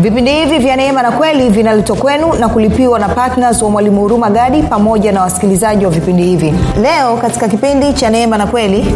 vipindi 0.00 0.30
hivi 0.32 0.58
vya 0.58 0.76
neema 0.76 1.02
na 1.02 1.10
kweli 1.12 1.48
vinaletwa 1.50 1.96
kwenu 1.96 2.32
na 2.34 2.48
kulipiwa 2.48 2.98
na 2.98 3.08
ptns 3.08 3.62
wa 3.62 3.70
mwalimu 3.70 4.00
huruma 4.00 4.30
gadi 4.30 4.62
pamoja 4.62 5.12
na 5.12 5.22
wasikilizaji 5.22 5.84
wa 5.84 5.90
vipindi 5.90 6.22
hivi. 6.22 6.54
Leo 6.82 7.16
katika 7.16 7.48
kipindi 7.48 7.92
cha 7.92 8.10
neema 8.10 8.38
na 8.38 8.46
kweli 8.46 8.94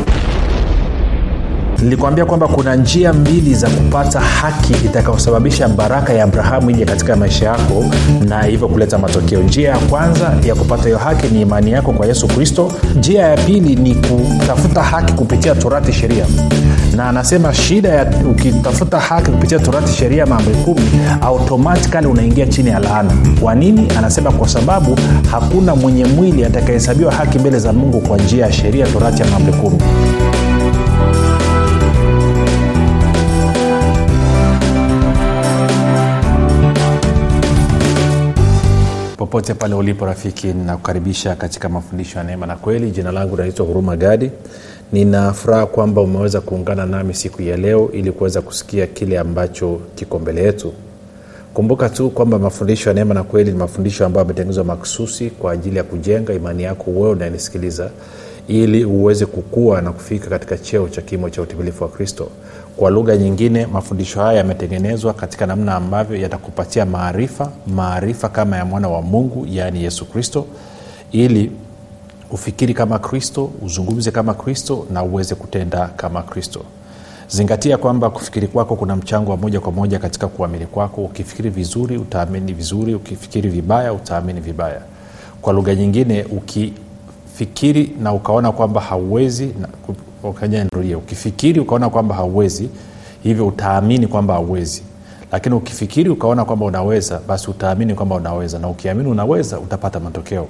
nilikwambia 1.82 2.24
kwamba 2.24 2.48
kuna 2.48 2.76
njia 2.76 3.12
mbili 3.12 3.54
za 3.54 3.70
kupata 3.70 4.20
haki 4.20 4.72
itakayosababisha 4.72 5.68
baraka 5.68 6.12
ya 6.12 6.24
abrahamu 6.24 6.70
ije 6.70 6.84
katika 6.84 7.16
maisha 7.16 7.46
yako 7.46 7.84
na 8.28 8.42
hivyo 8.42 8.68
kuleta 8.68 8.98
matokeo. 8.98 9.40
Njia 9.40 9.70
ya 9.70 9.78
kwanza 9.78 10.32
ya 10.44 10.54
kupata 10.54 10.82
hiyo 10.84 10.98
haki 10.98 11.26
ni 11.26 11.40
imani 11.40 11.70
yako 11.72 11.92
kwa 11.92 12.06
yesu 12.06 12.28
kristo. 12.28 12.72
Njia 12.96 13.22
ya 13.22 13.36
pili 13.36 13.76
ni 13.76 13.94
kutafuta 13.94 14.82
haki 14.82 15.12
kupitia 15.12 15.54
torati 15.54 15.92
sheria 15.92 16.26
na 16.96 17.08
anasema 17.08 17.54
shida 17.54 17.88
ya 17.88 18.06
ukitafuta 18.30 19.00
haki 19.00 19.30
kupitia 19.30 19.58
torati 19.58 19.92
sheria 19.92 20.26
mambo 20.26 20.50
kumi 20.50 20.90
automatikali 21.20 22.06
unaingia 22.06 22.46
chini 22.46 22.70
ya 22.70 22.78
laana. 22.78 23.12
Kwa 23.40 23.54
nini? 23.54 23.88
Anasema 23.98 24.32
kwa 24.32 24.48
sababu 24.48 24.98
hakuna 25.30 25.74
mwenye 25.76 26.04
mwili 26.04 26.44
atakayehesabiwa 26.44 27.12
haki 27.12 27.38
mbele 27.38 27.58
za 27.58 27.72
mungu 27.72 28.00
kwa 28.00 28.18
njia 28.18 28.46
ya 28.46 28.52
sheria 28.52 28.86
torati 28.86 29.22
ya 29.22 29.28
mambo 29.28 29.52
kumi. 29.52 29.78
Popote 39.16 39.54
pale 39.54 39.74
ulipo 39.74 40.06
rafiki 40.06 40.46
nakukaribisha 40.46 41.34
katika 41.36 41.68
mafundisho 41.68 42.18
ya 42.18 42.24
neema 42.24 42.46
na 42.46 42.56
kweli. 42.56 42.90
Jina 42.90 43.12
langu 43.12 43.36
naitwa 43.36 43.66
huruma 43.66 43.96
gadi 43.96 44.30
nina 44.92 45.32
furaha 45.32 45.66
kwamba 45.66 46.00
umeweza 46.00 46.40
kuungana 46.40 46.86
nami 46.86 47.14
siku 47.14 47.42
ya 47.42 47.56
leo 47.56 47.90
ili 47.92 48.12
kuweza 48.12 48.40
kusikia 48.42 48.86
kile 48.86 49.18
ambacho 49.18 49.80
kiko 49.94 50.18
mbele 50.18 50.42
yetu. 50.42 50.72
Kumbuka 51.54 51.88
tu 51.88 52.10
kwamba 52.10 52.38
mafundisho 52.38 52.90
ya 52.90 52.94
neema 52.94 53.14
na 53.14 53.22
kweli 53.22 53.52
ni 53.52 53.58
mafundisho 53.58 54.06
ambayo 54.06 54.24
ametengenezwa 54.24 54.64
maksusi 54.64 55.30
kwa 55.30 55.52
ajili 55.52 55.76
ya 55.76 55.82
kujenga 55.84 56.32
imani 56.34 56.62
yako 56.62 56.90
wewe 56.90 57.10
unayenisikiliza 57.10 57.90
ili 58.48 58.84
uweze 58.84 59.26
kukua 59.26 59.80
na 59.80 59.92
kufika 59.92 60.28
katika 60.30 60.58
cheo 60.58 60.88
cha 60.88 61.02
kimo 61.02 61.30
cha 61.30 61.42
utimilifu 61.42 61.82
wa 61.84 61.90
kristo. 61.90 62.28
Kwa 62.76 62.90
lugha 62.90 63.16
nyingine 63.16 63.66
mafundisho 63.66 64.20
haya 64.20 64.38
yametengenezwa 64.38 65.14
katika 65.14 65.46
namna 65.46 65.74
ambavyo 65.74 66.16
yatakupatia 66.16 66.86
maarifa 66.86 67.50
maarifa 67.66 68.28
kama 68.28 68.56
ya 68.56 68.64
mwana 68.64 68.88
wa 68.88 69.02
mungu 69.02 69.46
yaani 69.50 69.84
yesu 69.84 70.04
kristo 70.04 70.46
ili 71.12 71.50
ufikiri 72.30 72.74
kama 72.74 72.98
kristo 72.98 73.50
uzungumze 73.62 74.10
kama 74.10 74.34
kristo 74.34 74.86
na 74.92 75.02
uweze 75.02 75.34
kutenda 75.34 75.86
kama 75.96 76.22
kristo. 76.22 76.60
Zingatia 77.28 77.78
kwamba 77.78 78.10
kufikiri 78.10 78.46
kwako 78.48 78.76
kuna 78.76 78.96
mchango 78.96 79.30
wa 79.30 79.36
moja 79.36 79.60
kwa 79.60 79.72
moja 79.72 79.98
katika 79.98 80.26
kuamini 80.28 80.66
kwako. 80.66 81.04
Ukifikiri 81.04 81.50
vizuri 81.50 81.98
utaamini 81.98 82.52
vizuri. 82.52 82.94
Ukifikiri 82.94 83.48
vibaya 83.48 83.92
utaamini 83.92 84.40
vibaya. 84.40 84.80
Kwa 85.42 85.52
lugha 85.52 85.74
nyingine 85.74 86.24
ukifikiri 86.24 87.92
na 88.02 88.12
ukaona 88.12 88.52
kwamba 88.52 88.80
hauwezi 88.80 89.54
ukajanrudia 90.22 90.98
ukifikiri 90.98 91.60
ukaona 91.60 91.90
kwamba 91.90 92.14
hauwezi 92.14 92.68
hivyo 93.22 93.46
utaamini 93.46 94.06
kwamba 94.06 94.34
hauwezi. 94.34 94.82
Lakini 95.32 95.54
ukifikiri 95.54 96.10
ukaona 96.10 96.44
kwamba 96.44 96.66
unaweza 96.66 97.20
basi 97.28 97.50
utaamini 97.50 97.94
kwamba 97.94 98.14
unaweza. 98.14 98.58
Na 98.58 98.68
ukiamini 98.68 99.10
unaweza 99.10 99.58
utapata 99.58 100.00
matokeo 100.00 100.46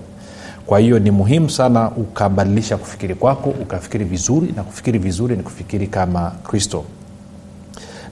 kwa 0.67 0.79
hiyo 0.79 0.99
ni 0.99 1.11
muhimu 1.11 1.51
sana 1.51 1.91
ukabadilisha 1.91 2.77
kufikiri 2.77 3.15
kwako 3.15 3.51
ukafikiri 3.51 4.05
vizuri 4.05 4.53
na 4.57 4.63
kufikiri 4.63 4.99
vizuri 4.99 5.37
ni 5.37 5.43
kufikiri 5.43 5.87
kama 5.87 6.31
kristo. 6.31 6.85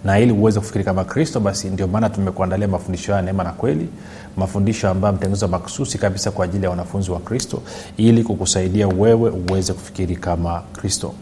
Na 0.05 0.19
ili 0.19 0.33
uweze 0.33 0.61
kufikiri 0.61 0.85
kama 0.85 1.05
kristo 1.05 1.41
basi 1.41 1.69
ndio 1.71 1.87
maana 1.89 2.11
tumekuandalia 2.11 2.69
mafundisho 2.69 3.13
haya 3.13 3.23
neema 3.25 3.45
na 3.45 3.53
kweli 3.53 3.89
mafundisho 4.37 4.89
ambayo 4.89 5.09
ametengenezwa 5.11 5.49
makususi 5.49 5.99
kabisa 5.99 6.31
kwa 6.31 6.45
ajili 6.45 6.65
ya 6.65 6.71
wanafunzi 6.71 7.11
wa 7.11 7.21
kristo 7.21 7.63
ili 7.97 8.23
kukusaidia 8.25 8.89
wewe 8.89 9.31
uweze 9.31 9.73
kufikiri 9.73 10.17
kama 10.17 10.63
kristo. 10.73 11.15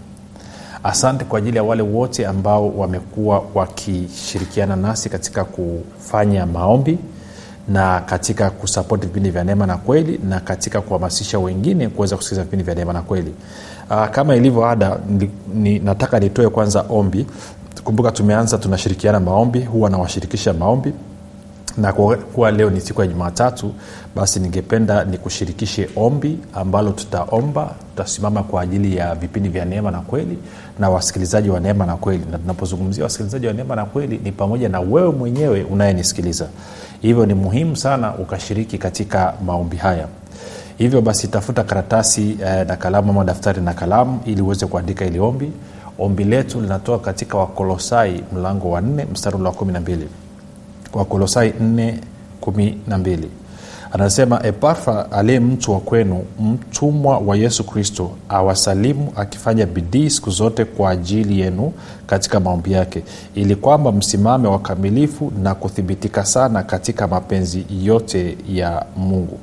Asante 0.84 1.24
kwa 1.24 1.38
ajili 1.38 1.56
ya 1.56 1.62
wale 1.62 1.82
wote 1.82 2.26
ambao 2.26 2.70
wamekuwa 2.76 3.44
wakishirikiana 3.54 4.76
nasi 4.76 5.08
katika 5.08 5.44
kufanya 5.44 6.46
maombi 6.46 6.98
na 7.68 8.00
katika 8.00 8.50
kusapoti 8.50 9.06
vipindi 9.06 9.30
vya 9.30 9.44
neema 9.44 9.66
na 9.66 9.76
kweli 9.76 10.20
na 10.28 10.40
katika 10.40 10.80
kuhamasisha 10.80 11.38
wengine 11.38 11.88
kuweza 11.88 12.16
kusikiliza 12.16 12.42
vipindi 12.44 12.64
vya 12.64 12.74
neema 12.74 12.92
na 12.92 13.02
kweli. 13.02 13.34
Uh, 13.90 14.06
kama 14.08 14.36
ilivyo 14.36 14.66
ada 14.66 14.98
ni, 15.08 15.30
ni, 15.54 15.78
nataka 15.78 16.20
nitoe 16.20 16.48
kwanza 16.48 16.84
ombi. 16.88 17.26
Kumbuka 17.84 18.10
tumeanza 18.12 18.58
tunashirikiana 18.58 19.20
maombi 19.20 19.60
huwa 19.60 19.90
nawashirikisha 19.90 20.52
maombi 20.52 20.92
na 21.80 21.92
kuwa 21.92 22.50
leo 22.50 22.70
ni 22.70 22.80
siku 22.80 23.00
ya 23.00 23.06
jumatatu 23.06 23.72
basi 24.16 24.40
ningependa 24.40 25.04
nikushirikishe 25.04 25.88
ombi 25.96 26.38
ambalo 26.54 26.90
tutaomba 26.92 27.74
tutasimama 27.90 28.42
kwa 28.42 28.62
ajili 28.62 28.96
ya 28.96 29.14
vipindi 29.14 29.48
vya 29.48 29.64
neema 29.64 29.90
na 29.90 30.00
kweli 30.00 30.38
na 30.78 30.90
wasikilizaji 30.90 31.50
wa 31.50 31.60
neema 31.60 31.86
na 31.86 31.96
kweli. 31.96 32.24
Na 32.32 32.38
tunapozungumzia 32.38 33.04
wasikilizaji 33.04 33.46
wa 33.46 33.52
neema 33.52 33.76
na 33.76 33.84
kweli 33.84 34.20
ni 34.24 34.32
pamoja 34.32 34.68
na 34.68 34.80
wewe 34.80 35.12
mwenyewe 35.12 35.62
unayenisikiliza. 35.62 36.46
Hivyo 37.00 37.26
ni 37.26 37.34
muhimu 37.34 37.76
sana 37.76 38.14
ukashiriki 38.14 38.78
katika 38.78 39.34
maombi 39.46 39.76
haya. 39.76 40.06
Hivyo 40.78 41.00
basi 41.00 41.28
tafuta 41.28 41.64
karatasi 41.64 42.36
eh, 42.46 42.66
na 42.66 42.76
kalamu 42.76 43.10
ama 43.10 43.24
daftari 43.24 43.62
na 43.62 43.74
kalamu 43.74 44.20
ili 44.24 44.42
uweze 44.42 44.66
kuandika 44.66 45.04
ili 45.04 45.20
ombi. 45.20 45.52
Ombi 45.98 46.24
letu 46.24 46.60
linatoka 46.60 47.04
katika 47.04 47.38
wakolosai 47.38 48.24
mlango 48.32 48.70
wa 48.70 48.80
4 48.80 49.04
mstari 49.12 49.36
wa 49.36 49.50
12 49.50 49.98
wakolosai 50.92 51.52
412 52.42 53.18
anasema 53.92 54.46
epafra 54.46 55.12
aliye 55.12 55.40
mtu 55.40 55.72
wa 55.72 55.80
kwenu 55.80 56.24
mtumwa 56.40 57.18
wa 57.18 57.36
yesu 57.36 57.64
kristo 57.64 58.10
awasalimu 58.28 59.12
akifanya 59.16 59.66
bidii 59.66 60.10
siku 60.10 60.30
zote 60.30 60.64
kwa 60.64 60.90
ajili 60.90 61.40
yenu 61.40 61.72
katika 62.06 62.40
maombi 62.40 62.72
yake 62.72 63.02
ili 63.34 63.56
kwamba 63.56 63.92
msimame 63.92 64.48
wakamilifu 64.48 65.32
na 65.42 65.54
kuthibitika 65.54 66.24
sana 66.24 66.62
katika 66.62 67.08
mapenzi 67.08 67.64
yote 67.82 68.36
ya 68.48 68.86
mungu. 68.96 69.38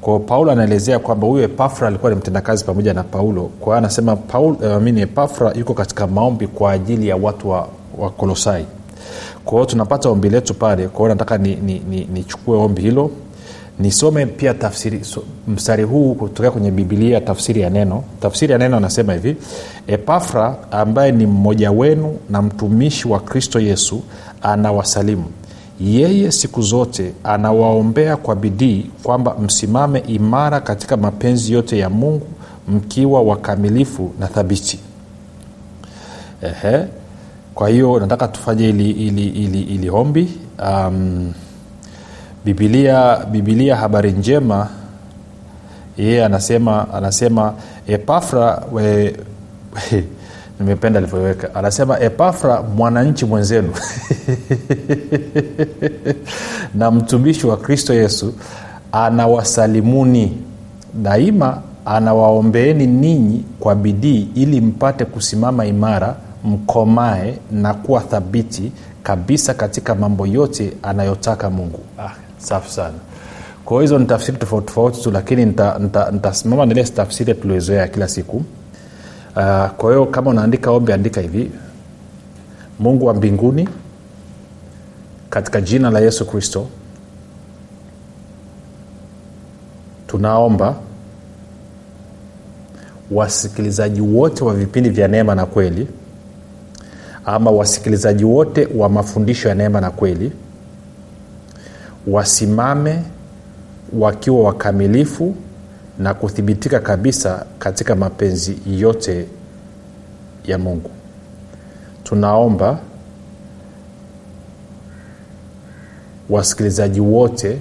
Kwao 0.00 0.18
paulo 0.18 0.52
anaelezea 0.52 0.98
kwamba 0.98 1.26
huyu 1.26 1.42
epafra 1.42 1.88
alikuwa 1.88 2.10
ni 2.12 2.18
mtendakazi 2.18 2.64
pamoja 2.64 2.94
na 2.94 3.02
paulo. 3.02 3.42
Kwa 3.42 3.66
hiyo 3.66 3.76
anasema 3.78 4.16
paul, 4.16 4.56
uh, 4.92 4.98
epafra 4.98 5.52
yuko 5.52 5.74
katika 5.74 6.06
maombi 6.06 6.46
kwa 6.46 6.72
ajili 6.72 7.08
ya 7.08 7.16
watu 7.16 7.50
wa, 7.50 7.68
wa 7.98 8.10
kolosai 8.10 8.66
kwa 9.44 9.66
tunapata 9.66 10.08
ombi 10.08 10.28
letu 10.30 10.54
pale 10.54 10.88
kwao 10.88 11.08
nataka 11.08 11.38
nichukue 11.38 11.66
ni, 11.66 11.80
ni, 11.88 12.08
ni 12.14 12.24
ombi 12.46 12.82
hilo. 12.82 13.10
Nisome 13.78 14.26
pia 14.26 14.54
tafsiri 14.54 15.04
so, 15.04 15.22
mstari 15.48 15.82
huu 15.82 16.14
kutokea 16.14 16.50
kwenye 16.50 16.70
bibilia 16.70 17.20
tafsiri 17.20 17.60
ya 17.60 17.70
neno. 17.70 18.04
Tafsiri 18.20 18.52
ya 18.52 18.58
neno 18.58 18.76
anasema 18.76 19.12
hivi 19.12 19.36
epafra 19.86 20.56
ambaye 20.70 21.12
ni 21.12 21.26
mmoja 21.26 21.70
wenu 21.70 22.18
na 22.30 22.42
mtumishi 22.42 23.08
wa 23.08 23.20
kristo 23.20 23.60
yesu 23.60 24.02
anawasalimu. 24.42 25.24
Yeye 25.80 26.32
siku 26.32 26.62
zote 26.62 27.12
anawaombea 27.24 28.16
kwa 28.16 28.36
bidii 28.36 28.86
kwamba 29.02 29.36
msimame 29.38 29.98
imara 29.98 30.60
katika 30.60 30.96
mapenzi 30.96 31.52
yote 31.52 31.78
ya 31.78 31.90
mungu 31.90 32.26
mkiwa 32.68 33.22
wakamilifu 33.22 34.10
na 34.20 34.26
thabiti. 34.26 34.78
Ehe. 36.42 36.84
Kwa 37.54 37.68
hiyo 37.68 38.00
nataka 38.00 38.28
tufanye 38.28 38.68
ili, 38.68 38.90
ili, 38.90 39.28
ili, 39.28 39.60
ili 39.62 39.90
ombi. 39.90 40.28
Um, 40.68 41.32
bibilia 42.44 43.16
bibilia 43.16 43.76
habari 43.76 44.12
njema 44.12 44.68
yeye 45.98 46.24
anasema 46.24 46.94
anasema 46.94 47.54
epafra 47.86 48.62
nimependa 50.60 50.98
alivyoweka. 50.98 51.54
Anasema 51.54 52.00
epafra 52.00 52.62
mwananchi 52.62 53.24
mwenzenu. 53.24 53.72
Na 56.74 56.90
mtumishi 56.90 57.46
wa 57.46 57.56
kristo 57.56 57.94
yesu 57.94 58.34
anawasalimuni. 58.92 60.38
Daima 61.02 61.62
anawaombeeni 61.84 62.86
ninyi 62.86 63.44
kwa 63.60 63.74
bidii 63.74 64.28
ili 64.34 64.60
mpate 64.60 65.04
kusimama 65.04 65.66
imara 65.66 66.16
mkomae 66.44 67.38
na 67.50 67.74
kuwa 67.74 68.00
thabiti 68.00 68.72
kabisa 69.02 69.54
katika 69.54 69.94
mambo 69.94 70.26
yote 70.26 70.72
anayotaka 70.82 71.50
mungu. 71.50 71.80
Ah, 71.98 72.10
safi 72.38 72.70
sana. 72.70 72.94
Kwa 73.64 73.82
hizo 73.82 73.98
ni 73.98 74.06
tafsiri 74.06 74.38
tofauti 74.38 74.66
tofauti 74.66 75.02
tu 75.02 75.10
lakini 75.10 75.44
nitasimama 75.46 76.66
nita, 76.66 76.74
nita 76.74 76.80
nile 76.80 76.84
tafsiri 76.84 77.34
tuliozoea 77.34 77.88
kila 77.88 78.08
siku. 78.08 78.36
Uh, 78.36 79.66
kwa 79.76 79.90
hiyo 79.90 80.06
kama 80.06 80.30
unaandika 80.30 80.70
ombi 80.70 80.92
andika 80.92 81.20
hivi. 81.20 81.50
Mungu 82.78 83.06
wa 83.06 83.14
mbinguni 83.14 83.68
katika 85.30 85.60
jina 85.60 85.90
la 85.90 86.00
yesu 86.00 86.26
kristo 86.26 86.66
tunaomba 90.06 90.74
wasikilizaji 93.10 94.00
wote 94.00 94.44
wa 94.44 94.54
vipindi 94.54 94.90
vya 94.90 95.08
neema 95.08 95.34
na 95.34 95.46
kweli 95.46 95.88
ama 97.26 97.50
wasikilizaji 97.50 98.24
wote 98.24 98.68
wa 98.76 98.88
mafundisho 98.88 99.48
ya 99.48 99.54
neema 99.54 99.80
na 99.80 99.90
kweli 99.90 100.32
wasimame 102.06 103.02
wakiwa 103.98 104.42
wakamilifu 104.44 105.34
na 105.98 106.14
kuthibitika 106.14 106.80
kabisa 106.80 107.46
katika 107.58 107.94
mapenzi 107.96 108.58
yote 108.66 109.26
ya 110.44 110.58
mungu. 110.58 110.90
Tunaomba 112.04 112.78
wasikilizaji 116.30 117.00
wote 117.00 117.58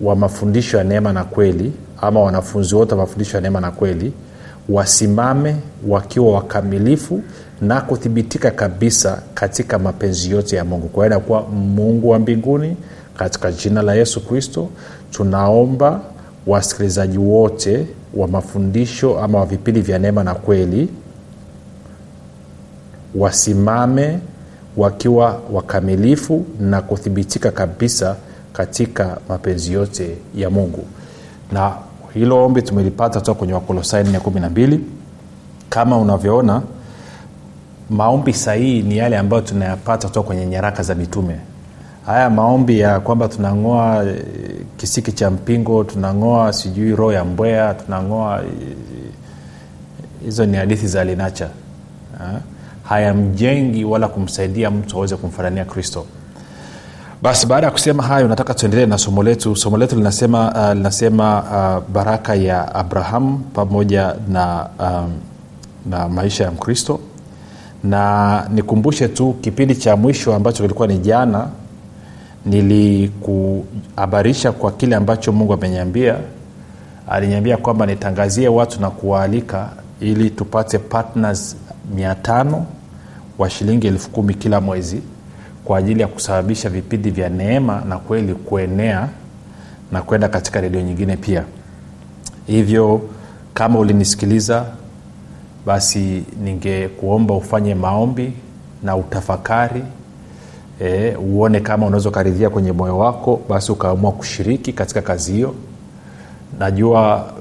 wa 0.00 0.16
mafundisho 0.16 0.78
ya 0.78 0.84
neema 0.84 1.12
na 1.12 1.24
kweli 1.24 1.72
ama 2.00 2.20
wanafunzi 2.20 2.74
wote 2.74 2.92
wa 2.94 3.00
mafundisho 3.00 3.36
ya 3.36 3.40
neema 3.40 3.60
na 3.60 3.70
kweli 3.70 4.12
wasimame 4.68 5.56
wakiwa 5.88 6.32
wakamilifu 6.32 7.22
na 7.60 7.80
kuthibitika 7.80 8.50
kabisa 8.50 9.22
katika 9.34 9.78
mapenzi 9.78 10.30
yote 10.30 10.56
ya 10.56 10.64
mungu. 10.64 10.88
Kwa 10.88 11.20
kuwa 11.20 11.42
mungu 11.48 12.08
wa 12.08 12.18
mbinguni 12.18 12.76
katika 13.16 13.52
jina 13.52 13.82
la 13.82 13.94
yesu 13.94 14.26
kristo 14.26 14.68
tunaomba 15.10 16.00
wasikilizaji 16.46 17.18
wote 17.18 17.86
wa 18.14 18.28
mafundisho 18.28 19.18
ama 19.20 19.38
wa 19.38 19.46
vipindi 19.46 19.80
vya 19.80 19.98
neema 19.98 20.24
na 20.24 20.34
kweli 20.34 20.88
wasimame 23.14 24.18
wakiwa 24.76 25.40
wakamilifu 25.52 26.44
na 26.60 26.82
kuthibitika 26.82 27.50
kabisa 27.50 28.16
katika 28.52 29.18
mapenzi 29.28 29.72
yote 29.72 30.16
ya 30.34 30.50
mungu. 30.50 30.84
Na 31.52 31.72
hilo 32.14 32.44
ombi 32.44 32.62
tumelipata 32.62 33.20
toka 33.20 33.38
kwenye 33.38 33.52
wakolosai 33.54 34.04
412 34.04 34.78
kama 35.68 35.98
unavyoona 35.98 36.62
maombi 37.90 38.32
sahihi 38.32 38.82
ni 38.82 38.96
yale 38.96 39.18
ambayo 39.18 39.42
tunayapata 39.42 40.08
toka 40.08 40.26
kwenye 40.26 40.46
nyaraka 40.46 40.82
za 40.82 40.94
mitume. 40.94 41.36
Haya 42.06 42.30
maombi 42.30 42.78
ya 42.80 43.00
kwamba 43.00 43.28
tunang'oa 43.28 44.04
e, 44.04 44.24
kisiki 44.76 45.12
cha 45.12 45.30
mpingo 45.30 45.84
tunang'oa 45.84 46.52
sijui 46.52 46.96
roho 46.96 47.12
ya 47.12 47.24
mbwea 47.24 47.74
tunang'oa 47.74 48.42
e, 48.42 48.76
hizo 50.24 50.46
ni 50.46 50.56
hadithi 50.56 50.86
za 50.86 51.04
linacha 51.04 51.48
hayamjengi 52.82 53.84
wala 53.84 54.08
kumsaidia 54.08 54.70
mtu 54.70 54.96
aweze 54.96 55.16
kumfanania 55.16 55.64
kristo 55.64 56.06
basi 57.24 57.46
baada 57.46 57.66
ya 57.66 57.70
kusema 57.72 58.02
hayo 58.02 58.28
nataka 58.28 58.54
tuendelee 58.54 58.86
na 58.86 58.98
somo 58.98 59.22
letu. 59.22 59.56
Somo 59.56 59.78
letu 59.78 59.96
linasema 59.96 60.52
uh, 60.52 60.72
linasema 60.76 61.42
uh, 61.42 61.82
baraka 61.92 62.34
ya 62.34 62.74
abrahamu 62.74 63.38
pamoja 63.38 64.14
na 64.28 64.68
um, 64.80 65.12
na 65.90 66.08
maisha 66.08 66.44
ya 66.44 66.50
mkristo. 66.50 67.00
Na 67.84 68.46
nikumbushe 68.54 69.08
tu 69.08 69.32
kipindi 69.40 69.76
cha 69.76 69.96
mwisho 69.96 70.34
ambacho 70.34 70.62
kilikuwa 70.62 70.88
ni 70.88 70.98
jana 70.98 71.48
nilikuhabarisha 72.46 74.52
kwa 74.52 74.72
kile 74.72 74.96
ambacho 74.96 75.32
mungu 75.32 75.52
ameniambia. 75.52 76.16
Aliniambia 77.08 77.56
kwamba 77.56 77.86
nitangazie 77.86 78.48
watu 78.48 78.80
na 78.80 78.90
kuwaalika 78.90 79.68
ili 80.00 80.30
tupate 80.30 80.78
partners 80.78 81.56
mia 81.94 82.16
wa 83.38 83.50
shilingi 83.50 83.86
elfu 83.86 84.10
kumi 84.10 84.34
kila 84.34 84.60
mwezi 84.60 85.02
kwa 85.64 85.78
ajili 85.78 86.00
ya 86.00 86.08
kusababisha 86.08 86.70
vipindi 86.70 87.10
vya 87.10 87.28
neema 87.28 87.82
na 87.88 87.98
kweli 87.98 88.34
kuenea 88.34 89.08
na 89.92 90.02
kwenda 90.02 90.28
katika 90.28 90.60
redio 90.60 90.80
nyingine 90.80 91.16
pia. 91.16 91.44
Hivyo 92.46 93.00
kama 93.54 93.78
ulinisikiliza 93.78 94.64
basi 95.66 96.24
ningekuomba 96.44 97.34
ufanye 97.34 97.74
maombi 97.74 98.32
na 98.82 98.96
utafakari 98.96 99.82
e, 100.80 101.14
uone 101.16 101.60
kama 101.60 101.86
unaweza 101.86 102.08
ukaridhia 102.08 102.50
kwenye 102.50 102.72
moyo 102.72 102.98
wako 102.98 103.40
basi 103.48 103.72
ukaamua 103.72 104.12
kushiriki 104.12 104.72
katika 104.72 105.02
kazi 105.02 105.32
hiyo. 105.32 105.54
Najua 106.58 107.32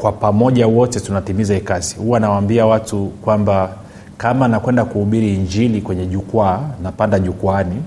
kwa 0.00 0.12
pamoja 0.12 0.66
wote 0.66 1.00
tunatimiza 1.00 1.54
hii 1.54 1.60
kazi. 1.60 1.94
Huwa 1.96 2.20
nawaambia 2.20 2.66
watu 2.66 3.06
kwamba 3.06 3.70
kama 4.20 4.48
nakwenda 4.48 4.84
kuhubiri 4.84 5.34
injili 5.34 5.80
kwenye 5.80 6.06
jukwaa 6.06 6.60
napanda 6.82 7.18
jukwani 7.18 7.82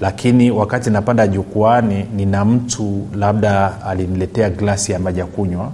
lakini 0.00 0.50
wakati 0.50 0.90
napanda 0.90 1.26
jukwani 1.26 2.06
nina 2.16 2.44
mtu 2.44 3.06
labda 3.14 3.82
aliniletea 3.86 4.50
glasi 4.50 4.92
ya 4.92 4.98
maji 4.98 5.18
ya 5.20 5.26
kunywa. 5.26 5.70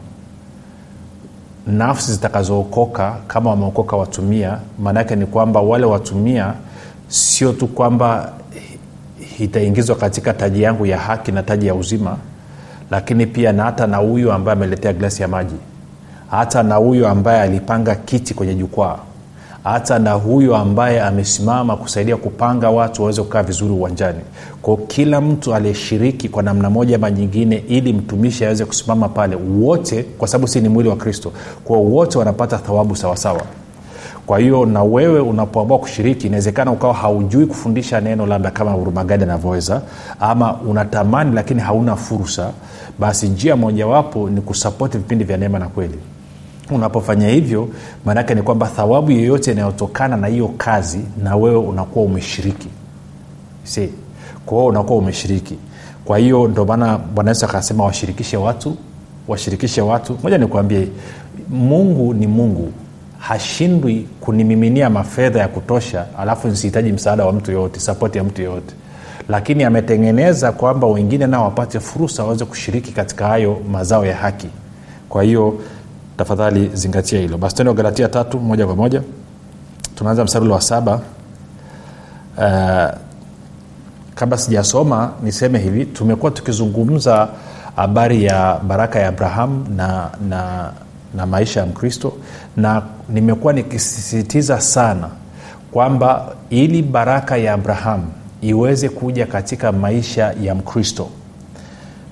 Nafsi 1.67 2.13
zitakazookoka 2.13 3.17
kama 3.27 3.51
wameokoka 3.51 3.97
watumia 3.97 4.59
maanaake 4.79 5.17
ni 5.17 5.27
kwamba 5.27 5.61
wale 5.61 5.85
watumia 5.87 6.55
sio 7.09 7.53
tu 7.53 7.67
kwamba 7.67 8.33
itaingizwa 9.39 9.97
katika 9.97 10.33
taji 10.33 10.63
yangu 10.63 10.87
ya 10.87 10.99
haki 10.99 11.33
na 11.33 11.43
taji 11.43 11.67
ya 11.67 11.75
uzima 11.75 12.17
lakini 12.91 13.27
pia 13.27 13.53
na 13.53 13.63
hata 13.63 13.87
na 13.87 13.97
huyu 13.97 14.33
ambaye 14.33 14.57
ameletea 14.57 14.93
glasi 14.93 15.23
ya 15.23 15.29
maji 15.29 15.57
hata 16.31 16.63
na 16.63 16.75
huyo 16.75 17.09
ambaye 17.09 17.41
alipanga 17.41 17.95
kiti 17.95 18.35
kwenye 18.35 18.55
jukwaa 18.55 18.99
hata 19.65 19.99
na 19.99 20.13
huyo 20.13 20.57
ambaye 20.57 21.01
amesimama 21.03 21.77
kusaidia 21.77 22.17
kupanga 22.17 22.71
watu 22.71 23.03
waweze 23.03 23.23
kukaa 23.23 23.43
vizuri 23.43 23.73
uwanjani. 23.73 24.19
Kwao 24.63 24.77
kila 24.77 25.21
mtu 25.21 25.55
aliyeshiriki 25.55 26.29
kwa 26.29 26.43
namna 26.43 26.71
moja 26.71 26.97
ama 26.97 27.11
nyingine 27.11 27.57
ili 27.69 27.93
mtumishi 27.93 28.45
aweze 28.45 28.65
kusimama 28.65 29.09
pale 29.09 29.37
wote 29.61 30.03
kwa 30.03 30.29
sababu 30.29 30.49
si 30.49 30.61
ni 30.61 30.69
mwili 30.69 30.89
wa 30.89 30.97
kristo 30.97 31.33
kwao 31.65 31.83
wote 31.85 32.19
wanapata 32.19 32.59
thawabu 32.59 32.97
sawasawa 32.97 33.43
kwa 34.27 34.39
hiyo 34.39 34.67
na 34.67 34.83
wewe 34.83 35.21
unapoamua 35.21 35.79
kushiriki 35.79 36.27
inawezekana 36.27 36.71
ukawa 36.73 36.95
haujui 36.95 37.47
kufundisha 37.47 38.01
neno 38.01 38.27
labda 38.27 38.51
kama 38.51 38.77
urumagadi 38.77 39.25
anavyoweza 39.25 39.83
ama 40.21 40.55
unatamani 40.61 41.35
lakini 41.35 41.61
hauna 41.61 41.97
fursa 41.97 42.51
basi 42.99 43.29
njia 43.29 43.57
mojawapo 43.57 44.31
ni 44.31 44.41
kusapoti 44.41 44.99
vipindi 44.99 45.25
vya 45.25 45.37
neema 45.37 45.59
na 45.59 45.69
kweli 45.69 45.99
unapofanya 46.75 47.29
hivyo 47.29 47.69
maanaake 48.05 48.35
ni 48.35 48.43
kwamba 48.43 48.67
thawabu 48.67 49.11
yoyote 49.11 49.53
inayotokana 49.53 50.17
na 50.17 50.27
hiyo 50.27 50.49
kazi 50.49 51.01
na 51.23 51.37
wewe 51.37 51.57
unakuwa 51.57 52.05
umeshiriki. 52.05 52.69
Si 53.65 53.91
kwao 54.47 54.67
unakuwa 54.67 54.99
umeshiriki. 54.99 55.59
Kwa 56.05 56.19
hiyo 56.19 56.49
ndio 56.49 56.65
maana 56.65 56.99
bwana 56.99 57.31
yesu 57.31 57.45
akasema 57.45 57.85
washirikishe 57.85 58.37
watu 58.37 58.77
washirikishe 59.29 59.81
watu. 59.81 60.19
Moja 60.23 60.39
nikuambie 60.39 60.89
mungu 61.49 62.15
ni 62.15 62.27
mungu. 62.27 62.73
Hashindwi 63.19 64.07
kunimiminia 64.21 64.91
mafedha 64.91 65.41
ya 65.41 65.49
kutosha 65.49 66.07
alafu 66.19 66.49
nisihitaji 66.49 66.93
msaada 66.93 67.27
wa 67.27 67.33
mtu 67.33 67.53
yoyote 67.53 67.81
sapoti 67.81 68.19
ya 68.19 68.25
mtu 68.25 68.43
yoyote. 68.43 68.75
Lakini 69.29 69.65
ametengeneza 69.65 70.53
kwamba 70.53 70.87
wengine 70.87 71.27
nao 71.27 71.45
wapate 71.45 71.81
fursa 71.81 72.23
waweze 72.25 72.45
kushiriki 72.45 72.93
katika 72.93 73.27
hayo 73.29 73.59
mazao 73.73 74.07
ya 74.07 74.17
haki. 74.17 74.49
Kwa 75.09 75.23
hiyo 75.23 75.59
tafadhali 76.25 76.71
zingatia 76.75 77.21
hilo. 77.21 77.39
Basi 77.39 77.57
tuende 77.57 77.75
galatia 77.75 78.09
tatu 78.09 78.41
moja 78.41 78.67
kwa 78.67 78.77
moja. 78.77 79.03
Tunaanza 79.95 80.25
msarulo 80.25 80.55
wa 80.55 80.61
saba. 80.61 81.01
Uh, 82.39 82.99
kabla 84.15 84.39
sijasoma 84.39 85.13
niseme 85.23 85.59
hivi 85.59 85.87
tumekuwa 85.87 86.31
tukizungumza 86.31 87.29
habari 87.77 88.25
ya 88.25 88.61
baraka 88.67 88.99
ya 88.99 89.09
abrahamu 89.09 89.67
na, 89.77 90.11
na, 90.29 90.73
na 91.15 91.27
maisha 91.27 91.61
ya 91.61 91.67
mkristo 91.67 92.13
na 92.57 92.83
nimekuwa 93.09 93.53
nikisisitiza 93.53 94.61
sana 94.61 95.09
kwamba 95.73 96.33
ili 96.51 96.83
baraka 96.83 97.37
ya 97.37 97.53
abrahamu 97.55 98.07
iweze 98.41 98.89
kuja 98.89 99.27
katika 99.27 99.73
maisha 99.73 100.35
ya 100.43 100.55
mkristo 100.55 101.09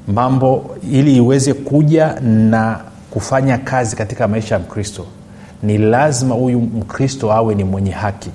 mambo 0.08 0.76
ili 0.92 1.16
iweze 1.16 1.54
kuja 1.54 2.20
na 2.20 2.80
kufanya 3.18 3.58
kazi 3.58 3.96
katika 3.96 4.28
maisha 4.28 4.54
ya 4.54 4.60
mkristo 4.60 5.06
ni 5.62 5.78
lazima 5.78 6.34
huyu 6.34 6.60
mkristo 6.60 7.32
awe 7.32 7.54
ni 7.54 7.64
mwenye 7.64 7.90
haki. 7.90 8.30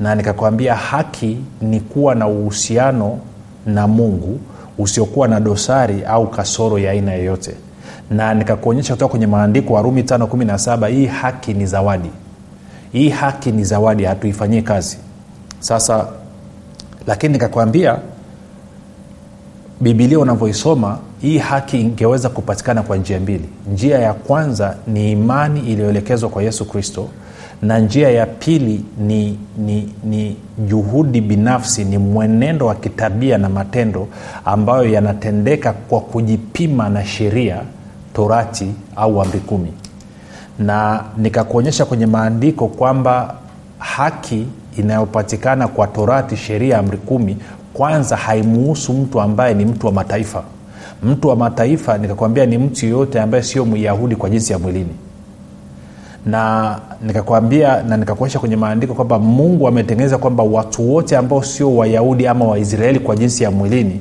Na 0.00 0.14
nikakwambia 0.14 0.74
haki 0.74 1.38
ni 1.60 1.80
kuwa 1.80 2.14
na 2.14 2.28
uhusiano 2.28 3.18
na 3.66 3.86
mungu 3.88 4.40
usiokuwa 4.78 5.28
na 5.28 5.40
dosari 5.40 6.04
au 6.04 6.30
kasoro 6.30 6.78
ya 6.78 6.90
aina 6.90 7.12
yoyote. 7.14 7.54
Na 8.10 8.34
nikakuonyesha 8.34 8.94
kutoka 8.94 9.10
kwenye 9.10 9.26
maandiko 9.26 9.74
warumi 9.74 10.02
517 10.02 10.88
hii 10.88 11.06
haki 11.06 11.54
ni 11.54 11.66
zawadi. 11.66 12.10
Hii 12.92 13.08
haki 13.08 13.52
ni 13.52 13.64
zawadi 13.64 14.04
hatuifanyii 14.04 14.62
kazi. 14.62 14.98
Sasa 15.60 16.06
lakini 17.06 17.32
nikakwambia 17.32 17.98
bibilia 19.80 20.18
unavyoisoma 20.18 20.98
hii 21.20 21.38
haki 21.38 21.80
ingeweza 21.80 22.28
kupatikana 22.28 22.82
kwa 22.82 22.96
njia 22.96 23.20
mbili. 23.20 23.48
Njia 23.72 23.98
ya 23.98 24.14
kwanza 24.14 24.76
ni 24.86 25.12
imani 25.12 25.60
iliyoelekezwa 25.60 26.28
kwa 26.28 26.42
yesu 26.42 26.64
kristo 26.64 27.08
na 27.62 27.78
njia 27.78 28.10
ya 28.10 28.26
pili 28.26 28.84
ni, 28.98 29.38
ni, 29.58 29.92
ni 30.04 30.36
juhudi 30.68 31.20
binafsi 31.20 31.84
ni 31.84 31.98
mwenendo 31.98 32.66
wa 32.66 32.74
kitabia 32.74 33.38
na 33.38 33.48
matendo 33.48 34.08
ambayo 34.44 34.84
yanatendeka 34.88 35.72
kwa 35.72 36.00
kujipima 36.00 36.88
na 36.88 37.04
sheria 37.04 37.60
torati 38.14 38.70
au 38.96 39.22
amri 39.22 39.40
kumi. 39.40 39.72
Na 40.58 41.04
nikakuonyesha 41.16 41.84
kwenye 41.84 42.06
maandiko 42.06 42.68
kwamba 42.68 43.34
haki 43.78 44.46
inayopatikana 44.78 45.68
kwa 45.68 45.86
torati 45.86 46.36
sheria 46.36 46.78
amri 46.78 46.98
kumi 46.98 47.36
kwanza 47.76 48.16
haimuhusu 48.16 48.92
mtu 48.92 49.20
ambaye 49.20 49.54
ni 49.54 49.64
mtu 49.64 49.86
wa 49.86 49.92
mataifa. 49.92 50.42
Mtu 51.02 51.28
wa 51.28 51.36
mataifa 51.36 51.98
nikakwambia 51.98 52.46
ni 52.46 52.58
mtu 52.58 52.86
yeyote 52.86 53.20
ambaye 53.20 53.42
sio 53.42 53.64
myahudi 53.64 54.16
kwa 54.16 54.30
jinsi 54.30 54.52
ya 54.52 54.58
mwilini. 54.58 54.94
Na 56.26 56.78
nikakwambia 57.02 57.82
na 57.82 57.96
nikakuonyesha 57.96 58.38
kwenye 58.38 58.56
maandiko 58.56 58.94
kwamba 58.94 59.18
mungu 59.18 59.68
ametengeneza 59.68 60.18
kwamba 60.18 60.42
watu 60.42 60.92
wote 60.94 61.16
ambao 61.16 61.42
sio 61.42 61.76
wayahudi 61.76 62.26
ama 62.26 62.44
waisraeli 62.44 62.98
kwa 62.98 63.16
jinsi 63.16 63.42
ya 63.44 63.50
mwilini 63.50 64.00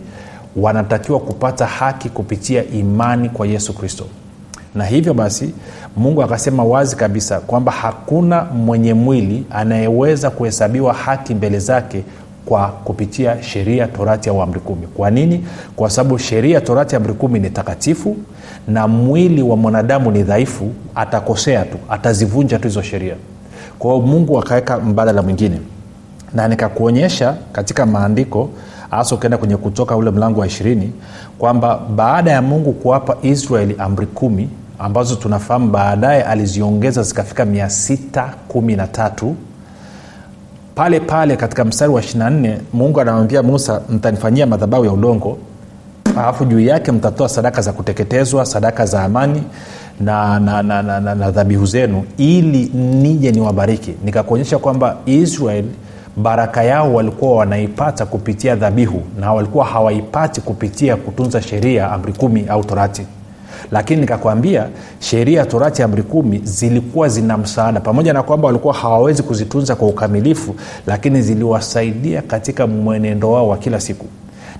wanatakiwa 0.55 1.19
kupata 1.19 1.65
haki 1.65 2.09
kupitia 2.09 2.63
imani 2.69 3.29
kwa 3.29 3.47
yesu 3.47 3.73
kristo. 3.73 4.05
Na 4.75 4.85
hivyo 4.85 5.13
basi 5.13 5.53
mungu 5.97 6.23
akasema 6.23 6.63
wazi 6.63 6.95
kabisa 6.95 7.39
kwamba 7.39 7.71
hakuna 7.71 8.43
mwenye 8.43 8.93
mwili 8.93 9.45
anayeweza 9.51 10.29
kuhesabiwa 10.29 10.93
haki 10.93 11.35
mbele 11.35 11.59
zake 11.59 12.03
kwa 12.45 12.67
kupitia 12.67 13.43
sheria 13.43 13.87
torati 13.87 14.29
au 14.29 14.41
amri 14.41 14.59
kumi. 14.59 14.87
Kwa 14.87 15.11
nini? 15.11 15.45
Kwa 15.75 15.89
sababu 15.89 16.17
sheria 16.19 16.61
torati 16.61 16.95
amri 16.95 17.13
kumi 17.13 17.39
ni 17.39 17.49
takatifu 17.49 18.17
na 18.67 18.87
mwili 18.87 19.41
wa 19.41 19.57
mwanadamu 19.57 20.11
ni 20.11 20.23
dhaifu 20.23 20.71
atakosea 20.95 21.65
tu 21.65 21.77
atazivunja 21.89 22.59
tu 22.59 22.67
hizo 22.67 22.81
sheria. 22.81 23.15
Kwa 23.79 23.93
hiyo 23.93 24.05
mungu 24.05 24.39
akaweka 24.39 24.77
mbadala 24.79 25.21
mwingine. 25.21 25.59
Na 26.33 26.47
nikakuonyesha 26.47 27.35
katika 27.51 27.85
maandiko 27.85 28.49
hasa 28.91 29.15
ukienda 29.15 29.37
kwenye 29.37 29.57
kutoka 29.57 29.95
ule 29.95 30.11
mlango 30.11 30.39
wa 30.39 30.47
ishirini 30.47 30.91
kwamba 31.37 31.79
baada 31.95 32.31
ya 32.31 32.41
mungu 32.41 32.73
kuwapa 32.73 33.17
israeli 33.21 33.75
amri 33.79 34.05
kumi 34.05 34.49
ambazo 34.79 35.15
tunafahamu 35.15 35.69
baadaye 35.71 36.23
aliziongeza 36.23 37.03
zikafika 37.03 37.45
mia 37.45 37.69
sita 37.69 38.33
kumi 38.47 38.75
na 38.75 38.87
tatu 38.87 39.35
pale 40.75 40.99
pale 40.99 41.35
katika 41.35 41.65
mstari 41.65 41.91
wa 41.91 42.01
24 42.01 42.57
mungu 42.73 43.01
anamwambia 43.01 43.43
musa 43.43 43.81
mtanifanyia 43.89 44.45
madhabahu 44.47 44.85
ya 44.85 44.91
udongo. 44.91 45.37
Alafu 46.17 46.45
juu 46.45 46.59
yake 46.59 46.91
mtatoa 46.91 47.29
sadaka 47.29 47.61
za 47.61 47.73
kuteketezwa 47.73 48.45
sadaka 48.45 48.85
za 48.85 49.03
amani 49.03 49.43
na, 49.99 50.39
na, 50.39 50.63
na, 50.63 50.81
na, 50.83 50.99
na, 50.99 51.15
na 51.15 51.31
dhabihu 51.31 51.65
zenu 51.65 52.03
ili 52.17 52.65
nije 52.75 53.31
niwabariki. 53.31 53.93
Nikakuonyesha 54.03 54.57
kwamba 54.57 54.97
israel 55.05 55.65
baraka 56.17 56.63
yao 56.63 56.93
walikuwa 56.93 57.35
wanaipata 57.37 58.05
kupitia 58.05 58.55
dhabihu 58.55 59.01
na 59.19 59.33
walikuwa 59.33 59.65
hawaipati 59.65 60.41
kupitia 60.41 60.95
kutunza 60.95 61.41
sheria 61.41 61.91
amri 61.91 62.13
kumi 62.13 62.45
au 62.49 62.63
torati 62.63 63.05
lakini 63.71 64.01
nikakwambia 64.01 64.67
sheria 64.99 65.45
torati 65.45 65.83
amri 65.83 66.03
kumi 66.03 66.41
zilikuwa 66.43 67.09
zina 67.09 67.37
msaada. 67.37 67.79
Pamoja 67.79 68.13
na 68.13 68.23
kwamba 68.23 68.47
walikuwa 68.47 68.73
hawawezi 68.73 69.23
kuzitunza 69.23 69.75
kwa 69.75 69.87
ukamilifu 69.87 70.55
lakini 70.87 71.21
ziliwasaidia 71.21 72.21
katika 72.21 72.67
mwenendo 72.67 73.31
wao 73.31 73.47
wa 73.49 73.57
kila 73.57 73.79
siku. 73.79 74.05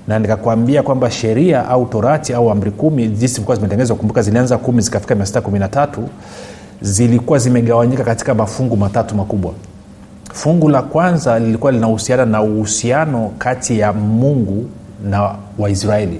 Na 0.07 0.19
nikakwambia 0.19 0.83
kwamba 0.83 1.12
sheria 1.12 1.67
au 1.69 1.85
torati 1.85 2.33
au 2.33 2.51
amri 2.51 2.71
kumi 2.71 3.07
jinsi 3.07 3.35
ilikuwa 3.35 3.55
zimetengenezwa 3.55 3.95
kumbuka 3.97 4.21
zilianza 4.21 4.57
kumi 4.57 4.81
zikafika 4.81 5.15
mia 5.15 5.25
sita 5.25 5.41
kumi 5.41 5.59
na 5.59 5.67
tatu 5.67 6.09
zilikuwa 6.81 7.39
zimegawanyika 7.39 8.03
katika 8.03 8.33
mafungu 8.33 8.77
matatu 8.77 9.15
makubwa. 9.15 9.53
Fungu 10.33 10.69
la 10.69 10.81
kwanza 10.81 11.39
lilikuwa 11.39 11.71
linahusiana 11.71 12.25
na 12.25 12.41
uhusiano 12.41 13.31
kati 13.38 13.79
ya 13.79 13.93
mungu 13.93 14.65
na 15.09 15.35
waisraeli 15.57 16.19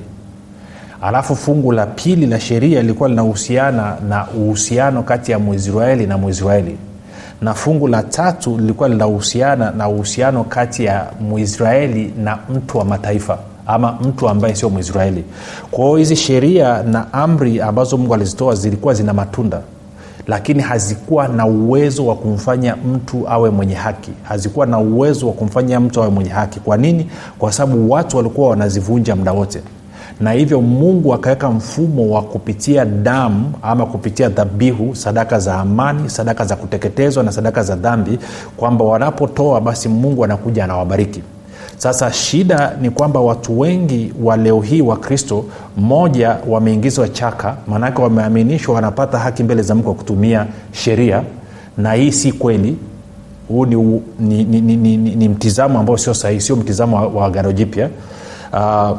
alafu 1.02 1.36
fungu 1.36 1.72
la 1.72 1.86
pili 1.86 2.25
la 2.25 2.40
sheria 2.40 2.82
lilikuwa 2.82 3.10
linahusiana 3.10 3.98
na 4.10 4.28
uhusiano 4.38 5.04
kati 5.04 5.32
ya 5.32 5.40
mwisraeli 5.40 6.08
na 6.08 6.18
mwisraeli 6.18 6.78
na 7.42 7.54
fungu 7.54 7.88
la 7.88 8.04
tatu 8.04 8.58
lilikuwa 8.58 8.90
linahusiana 8.90 9.72
na 9.72 9.90
uhusiano 9.90 10.44
kati 10.44 10.86
ya 10.86 11.06
mwisraeli 11.20 12.14
na 12.24 12.38
mtu 12.50 12.78
wa 12.78 12.86
mataifa 12.86 13.38
ama 13.68 13.92
mtu 14.02 14.30
ambaye 14.30 14.56
sio 14.56 14.70
mwisraeli 14.70 15.24
kwa 15.72 16.00
hizi 16.00 16.16
sheria 16.16 16.84
na 16.84 17.14
amri 17.14 17.62
ambazo 17.62 17.98
mungu 17.98 18.14
alizitoa 18.14 18.56
zilikuwa 18.56 18.94
zina 18.94 19.14
matunda 19.14 19.62
lakini 20.28 20.62
hazikuwa 20.62 21.28
na 21.28 21.46
uwezo 21.46 22.06
wa 22.08 22.16
kumfanya 22.16 22.75
mtu 22.75 23.30
awe 23.30 23.50
mwenye 23.50 23.74
haki. 23.74 24.12
Hazikuwa 24.24 24.66
na 24.66 24.80
uwezo 24.80 25.28
wa 25.28 25.34
kumfanya 25.34 25.80
mtu 25.80 26.02
awe 26.02 26.10
mwenye 26.10 26.30
haki. 26.30 26.60
Kwa 26.60 26.78
nini? 26.78 27.08
Kwa 27.40 27.52
sababu 27.52 27.92
watu 27.92 28.18
walikuwa 28.18 28.50
wanazivunja 28.50 29.16
muda 29.16 29.32
wote 29.32 29.62
na 30.20 30.32
hivyo 30.32 30.62
mungu 30.62 31.14
akaweka 31.14 31.50
mfumo 31.52 32.10
wa 32.10 32.22
kupitia 32.22 32.86
damu 32.86 33.54
ama 33.62 33.86
kupitia 33.86 34.30
dhabihu 34.30 34.96
sadaka 34.96 35.40
za 35.40 35.56
amani 35.56 36.10
sadaka 36.10 36.46
za 36.46 36.56
kuteketezwa 36.56 37.24
na 37.24 37.32
sadaka 37.32 37.64
za 37.64 37.76
dhambi 37.76 38.20
kwamba 38.58 38.86
wanapotoa 38.86 39.62
basi 39.62 39.90
mungu 39.90 40.24
anakuja 40.24 40.64
anawabariki. 40.64 41.22
Sasa 41.78 42.12
shida 42.14 42.74
ni 42.82 42.90
kwamba 42.90 43.20
watu 43.20 43.60
wengi 43.60 44.14
wa 44.24 44.38
leo 44.38 44.62
hii 44.62 44.82
wa 44.82 44.98
kristo 44.98 45.46
moja 45.78 46.38
wameingizwa 46.48 47.10
chaka 47.10 47.56
maanake 47.68 48.02
wameaminishwa 48.02 48.76
wanapata 48.76 49.18
haki 49.20 49.44
mbele 49.44 49.62
za 49.62 49.76
mungu 49.76 49.86
kwa 49.86 49.96
kutumia 49.96 50.46
sheria. 50.72 51.24
Na 51.78 51.94
hii 51.94 52.12
si 52.12 52.32
kweli. 52.32 52.78
Huu 53.48 53.66
ni, 53.66 53.76
ni, 54.20 54.44
ni, 54.44 54.62
ni, 54.62 54.98
ni, 54.98 55.16
ni, 55.16 55.30
mtizamo 55.30 55.80
ambao 55.80 55.98
sio 55.98 56.14
sahihi 56.14 56.42
sio 56.42 56.56
mtizamo 56.56 56.98
wa, 56.98 57.08
wa 57.08 57.26
agano 57.26 57.52
jipya. 57.52 57.90
Uh, 58.54 58.98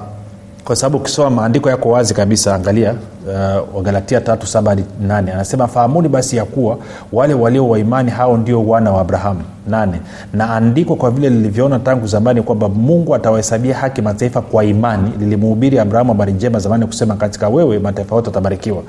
kwa 0.67 0.77
sababu 0.77 0.99
ukisoma 0.99 1.31
maandiko 1.31 1.71
yako 1.71 1.89
wazi 1.89 2.15
kabisa 2.15 2.55
angalia 2.55 2.95
uh, 3.27 3.77
wagalatia 3.77 4.21
tatu 4.21 4.47
saba 4.47 4.71
hadi 4.71 4.85
nane. 5.01 5.33
Anasema 5.33 5.67
fahamuni 5.69 6.09
basi 6.09 6.37
ya 6.37 6.45
kuwa 6.45 6.79
wale 7.13 7.35
walio 7.35 7.69
waimani 7.69 8.11
hao 8.11 8.37
ndio 8.37 8.67
wana 8.67 8.93
wa 8.93 9.01
abrahamu. 9.01 9.41
Nane. 9.69 10.01
Na 10.33 10.51
andiko 10.51 10.97
kwa 10.97 11.11
vile 11.11 11.31
lilivyoona 11.31 11.79
tangu 11.79 12.07
zamani 12.07 12.43
kwamba 12.43 12.69
mungu 12.69 13.15
atawahesabia 13.15 13.75
haki 13.77 14.03
mataifa 14.03 14.41
kwa 14.41 14.65
imani 14.65 15.13
lilimuhubiri 15.19 15.79
abrahamu 15.79 16.13
habari 16.13 16.33
njema 16.33 16.59
zamani 16.59 16.87
kusema 16.87 17.15
katika 17.17 17.49
wewe 17.49 17.79
mataifa 17.79 18.15
yote 18.15 18.27
watabarikiwa 18.29 18.83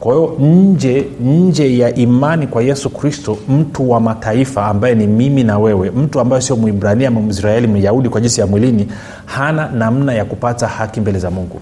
kwa 0.00 0.14
hiyo 0.14 0.36
nje 0.40 1.06
nje 1.24 1.78
ya 1.78 1.94
imani 1.94 2.46
kwa 2.46 2.62
yesu 2.62 2.90
kristo 2.90 3.36
mtu 3.48 3.90
wa 3.90 4.00
mataifa 4.00 4.66
ambaye 4.66 4.94
ni 4.94 5.06
mimi 5.06 5.44
na 5.44 5.58
wewe 5.58 5.90
mtu 5.90 6.20
ambaye 6.20 6.42
sio 6.42 6.56
mwibrania 6.56 7.10
mwisraeli 7.10 7.66
myahudi 7.66 8.08
kwa 8.08 8.20
jinsi 8.20 8.40
ya 8.40 8.46
mwilini 8.46 8.88
hana 9.26 9.68
namna 9.68 10.14
ya 10.14 10.24
kupata 10.24 10.66
haki 10.66 11.00
mbele 11.00 11.18
za 11.18 11.30
mungu 11.30 11.60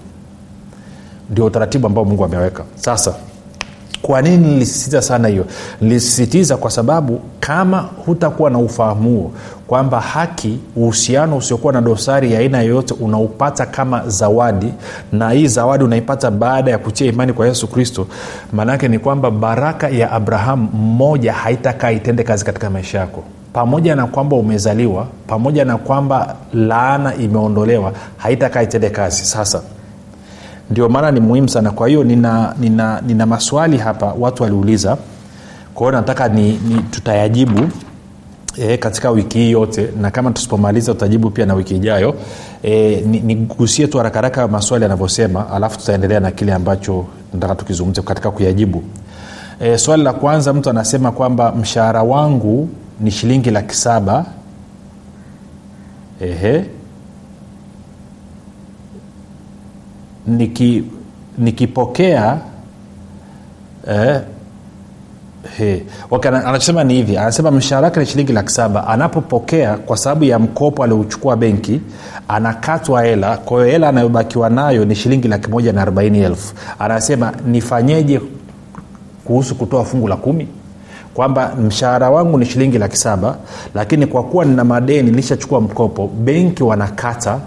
ndio 1.31 1.45
utaratibu 1.45 1.87
ambao 1.87 2.05
mungu 2.05 2.25
ameweka. 2.25 2.63
Sasa 2.75 3.13
kwa 4.01 4.21
nini 4.21 4.47
nilisisitiza 4.47 5.01
sana 5.01 5.27
hiyo? 5.27 5.45
Nilisisitiza 5.81 6.57
kwa 6.57 6.71
sababu 6.71 7.21
kama 7.39 7.89
hutakuwa 8.05 8.49
na 8.49 8.57
ufahamu 8.59 9.09
huo 9.09 9.31
kwamba 9.67 9.99
haki 9.99 10.59
uhusiano 10.75 11.37
usiokuwa 11.37 11.73
na 11.73 11.81
dosari 11.81 12.33
ya 12.33 12.39
aina 12.39 12.61
yoyote 12.61 12.93
unaupata 12.93 13.65
kama 13.65 14.03
zawadi 14.07 14.73
na 15.11 15.29
hii 15.31 15.47
zawadi 15.47 15.83
unaipata 15.83 16.31
baada 16.31 16.71
ya 16.71 16.77
kutia 16.77 17.07
imani 17.07 17.33
kwa 17.33 17.47
yesu 17.47 17.67
kristo 17.67 18.07
maanaake 18.53 18.87
ni 18.87 18.99
kwamba 18.99 19.31
baraka 19.31 19.89
ya 19.89 20.11
abrahamu 20.11 20.69
mmoja 20.73 21.33
haitakaa 21.33 21.91
itende 21.91 22.23
kazi 22.23 22.45
katika 22.45 22.69
maisha 22.69 22.99
yako. 22.99 23.23
Pamoja 23.53 23.95
na 23.95 24.07
kwamba 24.07 24.35
umezaliwa 24.35 25.07
pamoja 25.27 25.65
na 25.65 25.77
kwamba 25.77 26.35
laana 26.53 27.15
imeondolewa 27.15 27.93
haitakaa 28.17 28.61
itende 28.61 28.89
kazi. 28.89 29.25
Sasa 29.25 29.61
ndio 30.71 30.89
maana 30.89 31.11
ni 31.11 31.19
muhimu 31.19 31.49
sana. 31.49 31.71
Kwa 31.71 31.87
hiyo 31.87 32.03
nina, 32.03 32.55
nina, 32.59 33.01
nina 33.07 33.25
maswali 33.25 33.77
hapa 33.77 34.13
watu 34.19 34.43
waliuliza. 34.43 34.97
Kwa 35.73 35.87
hiyo 35.87 36.01
nataka 36.01 36.27
ni, 36.27 36.51
ni 36.51 36.81
tutayajibu 36.91 37.59
E, 38.57 38.77
katika 38.77 39.09
wiki 39.11 39.37
hii 39.37 39.51
yote 39.51 39.89
na 40.01 40.11
kama 40.11 40.31
tusipomaliza 40.31 40.93
tutajibu 40.93 41.29
pia 41.29 41.45
na 41.45 41.53
wiki 41.53 41.75
ijayo. 41.75 42.15
E, 42.63 43.01
nigusie 43.23 43.85
ni 43.85 43.91
tu 43.91 43.97
harakaraka 43.97 44.47
maswali 44.47 44.83
yanavyosema 44.83 45.49
alafu 45.51 45.79
tutaendelea 45.79 46.19
na 46.19 46.31
kile 46.31 46.53
ambacho 46.53 47.05
nataka 47.33 47.55
tukizungumze 47.55 48.01
katika 48.01 48.31
kuyajibu. 48.31 48.83
E, 49.59 49.77
swali 49.77 50.03
la 50.03 50.13
kwanza 50.13 50.53
mtu 50.53 50.69
anasema 50.69 51.11
kwamba 51.11 51.51
mshahara 51.51 52.03
wangu 52.03 52.69
ni 52.99 53.11
shilingi 53.11 53.51
laki 53.51 53.75
saba 53.75 54.25
niki 60.27 60.83
nikipokea 61.37 62.37
eh. 63.87 64.21
Okay, 66.11 66.31
anachosema 66.31 66.83
ni 66.83 66.93
hivi 66.93 67.17
anasema 67.17 67.51
mshahara 67.51 67.85
wake 67.87 67.99
ni 67.99 68.05
shilingi 68.05 68.33
laki 68.33 68.51
saba. 68.51 68.87
Anapopokea 68.87 69.77
kwa 69.77 69.97
sababu 69.97 70.23
ya 70.23 70.39
mkopo 70.39 70.83
aliochukua 70.83 71.35
benki 71.37 71.81
anakatwa 72.27 73.03
hela. 73.03 73.37
Kwa 73.37 73.65
hela 73.65 73.89
anayobakiwa 73.89 74.49
nayo 74.49 74.85
ni 74.85 74.95
shilingi 74.95 75.27
laki 75.27 75.49
moja 75.49 75.73
na 75.73 75.81
arobaini 75.81 76.19
elfu. 76.19 76.53
Anasema 76.79 77.33
nifanyeje 77.47 78.21
kuhusu 79.25 79.55
kutoa 79.55 79.85
fungu 79.85 80.07
la 80.07 80.15
kumi? 80.15 80.47
Kwamba 81.13 81.55
mshahara 81.55 82.09
wangu 82.09 82.37
ni 82.37 82.45
shilingi 82.45 82.77
laki 82.77 82.97
saba 82.97 83.35
lakini 83.75 84.05
kwa 84.07 84.23
kuwa 84.23 84.45
nina 84.45 84.63
madeni 84.63 85.09
nilishachukua 85.11 85.61
mkopo 85.61 86.07
benki 86.07 86.63
wanakata 86.63 87.39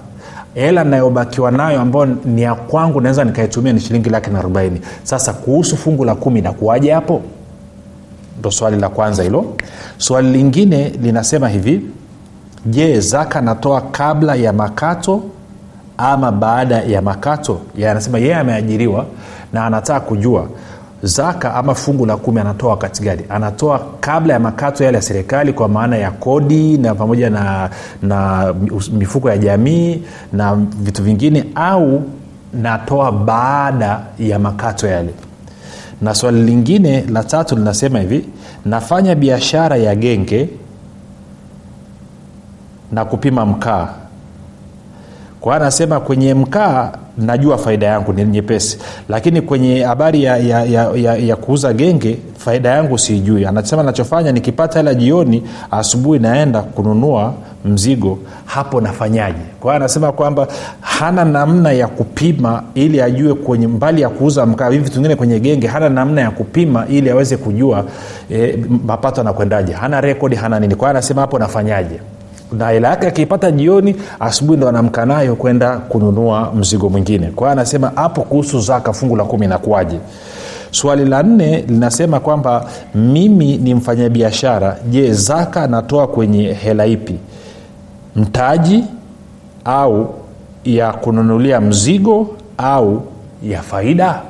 hela 0.55 0.85
nayobakiwa 0.85 1.51
nayo 1.51 1.81
ambayo 1.81 2.07
ni 2.25 2.43
ya 2.43 2.55
kwangu 2.55 3.01
naweza 3.01 3.25
nikaitumia 3.25 3.73
ni 3.73 3.81
shilingi 3.81 4.11
laki 4.11 4.31
na 4.31 4.39
arobaini. 4.39 4.81
Sasa 5.03 5.33
kuhusu 5.33 5.77
fungu 5.77 6.05
la 6.05 6.15
kumi 6.15 6.41
nakuwaje 6.41 6.93
hapo? 6.93 7.23
Ndo 8.39 8.51
swali 8.51 8.77
la 8.81 8.89
kwanza 8.89 9.23
hilo. 9.23 9.45
Swali 9.99 10.29
lingine 10.33 10.89
linasema 10.89 11.49
hivi 11.49 11.81
je 12.67 13.01
zaka 13.01 13.41
natoa 13.41 13.81
kabla 13.81 14.35
ya 14.35 14.53
makato 14.53 15.23
ama 15.99 16.33
baada 16.33 16.77
ya 16.83 17.03
makato? 17.03 17.61
Ya 17.77 17.91
anasema 17.91 18.19
yeye 18.19 18.35
ameajiriwa 18.35 19.07
na 19.53 19.67
anataka 19.67 20.01
kujua 20.01 20.49
zaka 21.05 21.55
ama 21.55 21.75
fungu 21.75 22.07
la 22.07 22.17
kumi 22.17 22.41
anatoa 22.41 22.71
wakati 22.71 23.03
gani? 23.03 23.23
Anatoa 23.29 23.87
kabla 24.01 24.33
ya 24.35 24.41
makato 24.41 24.85
yale 24.85 24.97
ya 24.97 25.03
serikali 25.03 25.53
kwa 25.53 25.69
maana 25.69 25.97
ya 25.97 26.11
kodi 26.11 26.79
na 26.79 26.95
pamoja 26.95 27.31
na, 27.31 27.71
na 28.03 28.55
mifuko 28.93 29.31
ya 29.31 29.39
jamii 29.39 30.03
na 30.33 30.55
vitu 30.55 31.03
vingine 31.03 31.45
au 31.55 32.03
natoa 32.55 33.13
baada 33.13 34.01
ya 34.19 34.39
makato 34.39 34.87
yale. 34.87 35.15
Na 36.03 36.15
swali 36.15 36.43
lingine 36.43 37.01
la 37.03 37.25
tatu 37.25 37.57
linasema 37.57 37.99
hivi 38.01 38.25
nafanya 38.65 39.15
biashara 39.15 39.77
ya 39.77 39.95
genge 39.95 40.49
na 42.93 43.05
kupima 43.05 43.47
mkaa 43.47 43.89
kwa 45.45 45.55
hiyo 45.55 45.63
anasema 45.63 46.01
kwenye 46.01 46.35
mkaa 46.35 46.93
najua 47.19 47.59
faida 47.59 47.87
yangu 47.87 48.13
ni 48.13 48.25
nyepesi 48.25 48.79
lakini 49.09 49.41
kwenye 49.43 49.83
habari 49.83 50.25
ya, 50.25 50.37
ya, 50.37 50.65
ya, 50.65 50.91
ya, 50.97 51.17
ya 51.17 51.37
kuuza 51.37 51.73
genge 51.73 52.19
faida 52.39 52.69
yangu 52.71 52.99
siijui. 52.99 53.47
Anasema 53.47 53.83
nachofanya 53.83 54.33
nikipata 54.33 54.79
hela 54.79 54.95
jioni 54.95 55.43
asubuhi 55.71 56.19
naenda 56.19 56.63
kununua 56.63 57.35
mzigo 57.65 58.19
hapo 58.45 58.81
nafanyaje? 58.81 59.39
Kwa 59.61 59.73
hiyo 59.73 59.77
anasema 59.77 60.13
kwamba 60.13 60.49
hana 60.81 61.25
namna 61.25 61.73
ya 61.73 61.89
kupima 61.89 62.63
ili 62.75 63.03
ajue 63.03 63.35
kwenye 63.35 63.67
mbali 63.67 64.03
ya 64.03 64.09
kuuza 64.09 64.47
mkaa 64.47 64.71
hivi 64.71 64.85
vitu 64.91 65.17
kwenye 65.17 65.41
genge 65.41 65.67
hana 65.67 65.89
namna 65.89 66.21
ya 66.21 66.31
kupima 66.31 66.87
ili 66.87 67.11
aweze 67.11 67.37
kujua 67.37 67.85
e, 68.31 68.59
mapato 68.87 69.21
anakwendaje 69.21 69.73
hana 69.73 70.01
rekodi 70.01 70.37
hana 70.37 70.61
nini. 70.61 70.75
Kwa 70.75 70.91
anasema 70.91 71.21
hapo 71.21 71.39
nafanyaje 71.39 72.01
na 72.53 72.69
hela 72.69 72.89
yake 72.89 73.07
akiipata 73.07 73.51
jioni 73.51 73.97
asubuhi 74.21 74.57
ndo 74.57 74.69
anamka 74.69 75.07
nayo 75.07 75.37
kwenda 75.37 75.77
kununua 75.79 76.53
mzigo 76.55 76.89
mwingine. 76.89 77.27
Kwa 77.27 77.47
hiyo 77.49 77.53
anasema 77.53 77.93
hapo 77.95 78.23
kuhusu 78.23 78.61
zaka 78.61 78.93
fungu 78.93 79.17
la 79.17 79.25
kumi 79.25 79.47
nakuwaje 79.47 79.99
swali 80.71 81.05
la 81.05 81.23
nne 81.23 81.65
linasema 81.69 82.21
kwamba 82.21 82.67
mimi 82.95 83.57
ni 83.57 83.75
mfanyabiashara. 83.75 84.77
Je 84.91 85.13
zaka 85.13 85.67
natoa 85.67 86.07
kwenye 86.07 86.53
hela 86.53 86.87
ipi? 86.87 87.15
Mtaji 88.17 88.85
au 89.65 90.15
ya 90.65 90.93
kununulia 90.93 91.61
mzigo 91.61 92.37
au 92.59 93.03
ya 93.43 93.63
faida 93.63 94.23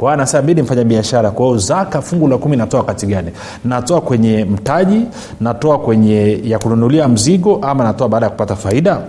kwa 0.00 0.10
hiyo 0.10 0.14
anasema 0.22 0.42
mi 0.42 0.54
ni 0.54 0.62
mfanya 0.62 0.84
biashara 0.84 1.30
kwa 1.30 1.46
hiyo 1.46 1.58
zaka 1.58 2.02
fungu 2.02 2.28
la 2.28 2.38
kumi 2.38 2.56
natoa 2.56 2.80
wakati 2.80 3.06
gani? 3.06 3.30
Natoa 3.64 4.00
kwenye 4.00 4.44
mtaji 4.44 5.00
natoa 5.40 5.78
kwenye 5.78 6.40
ya 6.44 6.58
kununulia 6.58 7.08
mzigo 7.08 7.58
ama 7.62 7.84
natoa 7.84 8.08
baada 8.08 8.26
ya 8.26 8.30
kupata 8.30 8.56
faida? 8.56 9.00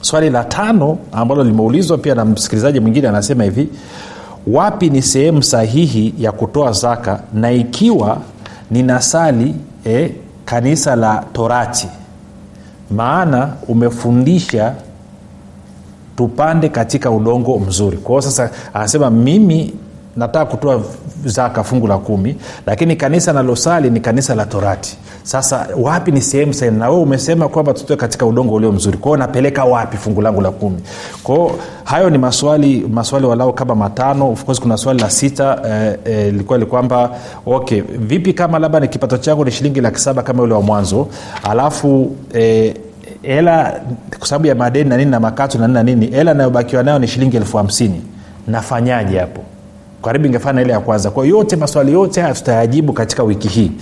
Swali 0.00 0.30
la 0.30 0.44
tano 0.44 0.98
ambalo 1.12 1.44
limeulizwa 1.44 1.98
pia 1.98 2.14
na 2.14 2.24
msikilizaji 2.24 2.80
mwingine 2.80 3.08
anasema 3.08 3.44
hivi 3.44 3.68
wapi 4.46 4.90
ni 4.90 5.02
sehemu 5.02 5.42
sahihi 5.42 6.14
ya 6.18 6.32
kutoa 6.32 6.72
zaka 6.72 7.20
na 7.32 7.52
ikiwa 7.52 8.18
ninasali 8.70 9.54
eh, 9.84 10.10
kanisa 10.44 10.96
la 10.96 11.24
torati? 11.32 11.88
Maana 12.90 13.52
umefundisha 13.68 14.74
tupande 16.16 16.68
katika 16.68 17.10
udongo 17.10 17.58
mzuri. 17.58 17.96
Kwao 17.96 18.22
sasa 18.22 18.50
anasema 18.74 19.10
mimi 19.10 19.74
nataka 20.16 20.44
kutoa 20.44 20.82
zaka 21.24 21.64
fungu 21.64 21.86
la 21.86 21.98
kumi 21.98 22.36
lakini 22.66 22.96
kanisa 22.96 23.32
nalosali 23.32 23.90
ni 23.90 24.00
kanisa 24.00 24.34
la 24.34 24.46
torati. 24.46 24.96
Sasa 25.22 25.66
wapi 25.78 26.12
ni 26.12 26.20
sehemu 26.22 26.54
sahihi 26.54 26.76
na 26.78 26.88
wewe 26.88 27.02
umesema 27.02 27.48
kwamba 27.48 27.74
tutoe 27.74 27.96
katika 27.96 28.26
udongo 28.26 28.54
ulio 28.54 28.72
mzuri. 28.72 28.98
Kwao 28.98 29.16
napeleka 29.16 29.64
wapi 29.64 29.96
fungu 29.96 30.22
langu 30.22 30.40
la 30.40 30.50
kumi? 30.50 30.78
Kwao 31.22 31.52
hayo 31.84 32.10
ni 32.10 32.18
maswali 32.18 32.80
maswali 32.92 33.26
walao 33.26 33.52
kama 33.52 33.74
matano. 33.74 34.30
Of 34.32 34.60
kuna 34.60 34.76
swali 34.76 35.00
la 35.00 35.10
sita 35.10 35.58
ilikuwa 36.28 36.58
eh, 36.58 36.62
eh, 36.62 36.68
kwamba 36.68 37.10
okay 37.46 37.80
vipi 37.80 38.32
kama 38.32 38.58
labda 38.58 38.80
ni 38.80 38.88
kipato 38.88 39.18
changu 39.18 39.44
ni 39.44 39.50
shilingi 39.50 39.80
laki 39.80 40.00
saba 40.00 40.22
kama 40.22 40.42
ule 40.42 40.54
wa 40.54 40.62
mwanzo 40.62 41.08
alafu 41.42 42.16
eh, 42.32 42.74
hela 43.22 43.80
kwa 44.18 44.28
sababu 44.28 44.46
ya 44.46 44.54
madeni 44.54 44.90
na 44.90 44.96
nini 44.96 45.10
na 45.10 45.20
makato 45.20 45.58
na 45.58 45.66
nini 45.66 45.74
na 45.74 45.82
nini 45.82 46.06
hela 46.06 46.32
inayobakiwa 46.32 46.82
nayo 46.82 46.98
ni 46.98 47.08
shilingi 47.08 47.36
elfu 47.36 47.56
hamsini. 47.56 48.02
Nafanyaje 48.46 49.18
hapo 49.18 49.40
karibu 50.04 50.26
ingefana 50.26 50.62
ile 50.62 50.72
ya 50.72 50.80
kwanza. 50.80 51.10
Kwa 51.10 51.26
yote 51.26 51.56
maswali 51.56 51.92
yote 51.92 52.20
haya 52.20 52.34
tutayajibu 52.34 52.92
katika 52.92 53.22
wiki 53.22 53.48
hii. 53.48 53.72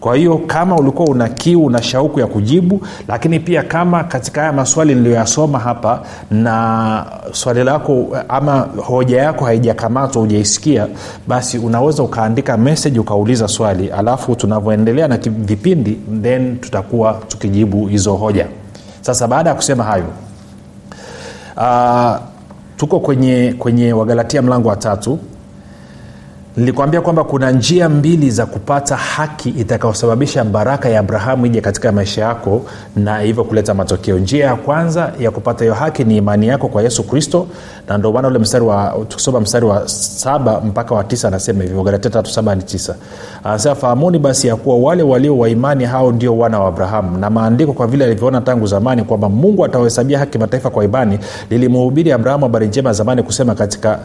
Kwa 0.00 0.16
hiyo 0.16 0.38
kama 0.46 0.76
ulikuwa 0.76 1.08
una 1.08 1.28
kiu 1.28 1.70
na 1.70 1.82
shauku 1.82 2.20
ya 2.20 2.26
kujibu 2.26 2.80
lakini 3.08 3.40
pia 3.40 3.62
kama 3.62 4.04
katika 4.04 4.40
haya 4.40 4.52
maswali 4.52 4.94
niliyoyasoma 4.94 5.58
hapa 5.58 6.02
na 6.30 7.06
swali 7.32 7.64
lako 7.64 8.06
ama 8.28 8.68
hoja 8.76 9.22
yako 9.22 9.44
haijakamatwa 9.44 10.22
hujaisikia 10.22 10.86
basi 11.28 11.58
unaweza 11.58 12.02
ukaandika 12.02 12.56
message 12.56 12.98
ukauliza 13.00 13.48
swali. 13.48 13.88
Alafu 13.90 14.34
tunavyoendelea 14.36 15.08
na 15.08 15.16
vipindi 15.16 15.98
then 16.22 16.58
tutakuwa 16.58 17.12
tukijibu 17.28 17.86
hizo 17.86 18.14
hoja. 18.14 18.46
Sasa 19.00 19.28
baada 19.28 19.50
ya 19.50 19.56
kusema 19.56 19.84
hayo 19.84 20.04
uh, 21.56 22.16
tuko 22.76 23.00
kwenye 23.00 23.54
kwenye 23.58 23.92
wagalatia 23.92 24.42
mlango 24.42 24.68
wa 24.68 24.76
tatu 24.76 25.18
nilikwambia 26.56 27.00
kwamba 27.00 27.24
kuna 27.24 27.50
njia 27.50 27.88
mbili 27.88 28.30
za 28.30 28.46
kupata 28.46 28.96
haki 28.96 29.48
itakayosababisha 29.48 30.44
baraka 30.44 30.88
ya 30.88 31.00
abrahamu 31.00 31.46
ije 31.46 31.60
katika 31.60 31.92
maisha 31.92 32.22
yako 32.22 32.62
na 32.96 33.18
hivyo 33.18 33.44
kuleta 33.44 33.74
matokeo. 33.74 34.18
Njia 34.18 34.46
ya 34.46 34.56
kwanza 34.56 35.12
ya 35.20 35.30
kupata 35.30 35.64
hiyo 35.64 35.74
haki 35.74 36.04
ni 36.04 36.16
imani 36.16 36.48
yako 36.48 36.68
kwa 36.68 36.82
yesu 36.82 37.02
kristo 37.02 37.46
na 37.88 37.98
ndio 37.98 38.12
maana 38.12 38.28
ule 38.28 38.38
mstari 38.38 38.64
wa 38.64 38.96
tukisoma 39.08 39.40
mstari 39.40 39.66
wa 39.66 39.88
saba 39.88 40.60
mpaka 40.60 40.94
wa 40.94 41.04
tisa 41.04 41.28
anasema 41.28 41.62
hivyo 41.62 41.82
galatia 41.82 42.10
tatu 42.10 42.30
saba 42.30 42.50
hadi 42.50 42.62
tisa. 42.64 42.94
Anasema 43.44 43.74
fahamuni 43.74 44.18
basi 44.18 44.46
ya 44.46 44.56
kuwa 44.56 44.76
wale 44.76 45.02
walio 45.02 45.38
wa 45.38 45.48
imani 45.48 45.84
hao 45.84 46.12
ndio 46.12 46.38
wana 46.38 46.60
wa 46.60 46.68
abrahamu. 46.68 47.18
Na 47.18 47.30
maandiko 47.30 47.72
kwa 47.72 47.86
vile 47.86 48.04
alivyoona 48.04 48.40
tangu 48.40 48.66
zamani 48.66 49.04
kwamba 49.04 49.28
mungu 49.28 49.64
atawahesabia 49.64 50.18
haki 50.18 50.38
mataifa 50.38 50.70
kwa 50.70 50.84
imani 50.84 51.18
lilimhubiri 51.50 52.12
abrahamu 52.12 52.44
habari 52.44 52.66
njema 52.66 52.92
zamani 52.92 53.22
kusema 53.22 53.54
katika 53.54 53.98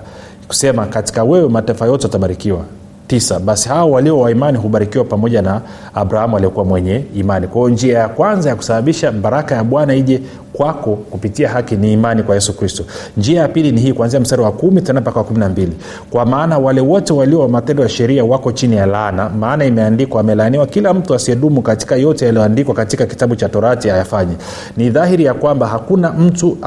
kusema 0.47 0.85
katika 0.85 1.23
wewe 1.23 1.49
mataifa 1.49 1.85
yote 1.85 2.03
watabarikiwa 2.07 2.59
tisa 3.07 3.39
basi 3.39 3.69
hao 3.69 3.91
walio 3.91 4.19
waimani 4.19 4.57
hubarikiwa 4.57 5.03
pamoja 5.05 5.41
na 5.41 5.61
abrahamu 5.93 6.35
aliyekuwa 6.37 6.65
mwenye 6.65 7.03
imani. 7.15 7.47
Kwa 7.47 7.61
hiyo 7.61 7.69
njia 7.69 7.99
ya 7.99 8.09
kwanza 8.09 8.49
ya 8.49 8.55
kusababisha 8.55 9.11
baraka 9.11 9.55
ya 9.55 9.63
bwana 9.63 9.95
ije 9.95 10.21
kwako 10.57 10.95
kupitia 10.95 11.49
haki 11.49 11.75
ni 11.75 11.93
imani 11.93 12.23
kwa 12.23 12.35
yesu 12.35 12.53
kristo. 12.57 12.83
Njia 13.17 13.41
ya 13.41 13.47
pili 13.47 13.71
ni 13.71 13.81
hii 13.81 13.93
kuanzia 13.93 14.19
mstari 14.19 14.41
wa 14.41 14.51
kumi 14.51 14.81
tena 14.81 15.01
mpaka 15.01 15.19
wa 15.19 15.25
kumi 15.25 15.39
na 15.39 15.49
mbili. 15.49 15.71
Kwa 16.09 16.25
maana 16.25 16.57
wale 16.57 16.81
wote 16.81 17.13
walio 17.13 17.39
wa 17.39 17.49
matendo 17.49 17.83
ya 17.83 17.89
sheria 17.89 18.25
wako 18.25 18.51
chini 18.51 18.75
ya 18.75 18.85
laana 18.85 19.29
maana 19.29 19.65
imeandikwa 19.65 20.21
amelaaniwa 20.21 20.67
kila 20.67 20.93
mtu 20.93 21.15
asiyedumu 21.15 21.61
katika 21.61 21.95
yote 21.95 22.25
yaliyoandikwa 22.25 22.75
katika 22.75 23.05
kitabu 23.05 23.35
cha 23.35 23.49
torati 23.49 23.89
ayafanye. 23.89 24.35
Ni 24.77 24.89
dhahiri 24.89 25.23
ya 25.23 25.33
kwamba 25.33 25.67
hakuna 25.67 26.11
mtu 26.13 26.57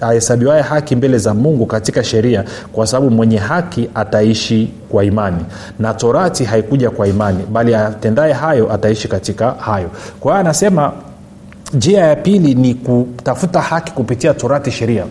ahesabiwaye 0.00 0.62
haki 0.62 0.96
mbele 0.96 1.18
za 1.18 1.34
mungu 1.34 1.66
katika 1.66 2.04
sheria 2.04 2.44
kwa 2.72 2.86
sababu 2.86 3.10
mwenye 3.10 3.36
haki 3.38 3.90
ataishi 3.94 4.70
kwa 4.88 5.04
imani. 5.04 5.44
Na 5.78 5.94
torati 5.94 6.44
haikuja 6.44 6.90
kwa 6.90 7.08
imani 7.08 7.44
bali 7.52 7.74
atendaye 7.74 8.32
hayo 8.32 8.72
ataishi 8.72 9.08
katika 9.08 9.50
hayo. 9.50 9.88
Kwa 10.20 10.32
hiyo 10.32 10.40
anasema 10.40 10.92
njia 11.74 12.06
ya 12.06 12.16
pili 12.16 12.54
ni 12.54 12.74
kutafuta 12.74 13.60
haki 13.60 13.92
kupitia 13.92 14.34
torati 14.34 14.70
sheria. 14.70 15.04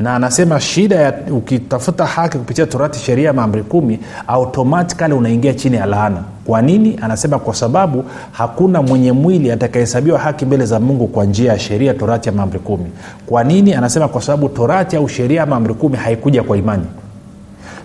Na 0.00 0.14
anasema 0.16 0.60
shida 0.60 0.96
ya 0.96 1.14
ukitafuta 1.30 2.06
haki 2.06 2.38
kupitia 2.38 2.66
torati 2.66 2.98
sheria 2.98 3.32
maamri 3.32 3.62
kumi 3.62 3.98
automatikali 4.26 5.14
unaingia 5.14 5.54
chini 5.54 5.76
ya 5.76 5.86
laana. 5.86 6.22
Kwa 6.44 6.62
nini? 6.62 6.98
Anasema 7.02 7.38
kwa 7.38 7.54
sababu 7.54 8.04
hakuna 8.32 8.82
mwenye 8.82 9.12
mwili 9.12 9.50
atakahesabiwa 9.50 10.18
haki 10.18 10.46
mbele 10.46 10.66
za 10.66 10.80
mungu 10.80 11.06
kwa 11.06 11.24
njia 11.24 11.52
ya 11.52 11.58
sheria 11.58 11.94
torati 11.94 12.28
ya 12.28 12.34
maamri 12.34 12.58
kumi. 12.58 12.86
Kwa 13.26 13.44
nini? 13.44 13.74
Anasema 13.74 14.08
kwa 14.08 14.22
sababu 14.22 14.48
torati 14.48 14.96
au 14.96 15.08
sheria 15.08 15.40
ya 15.40 15.46
maamri 15.46 15.74
kumi 15.74 15.96
haikuja 15.96 16.42
kwa 16.42 16.56
imani. 16.56 16.84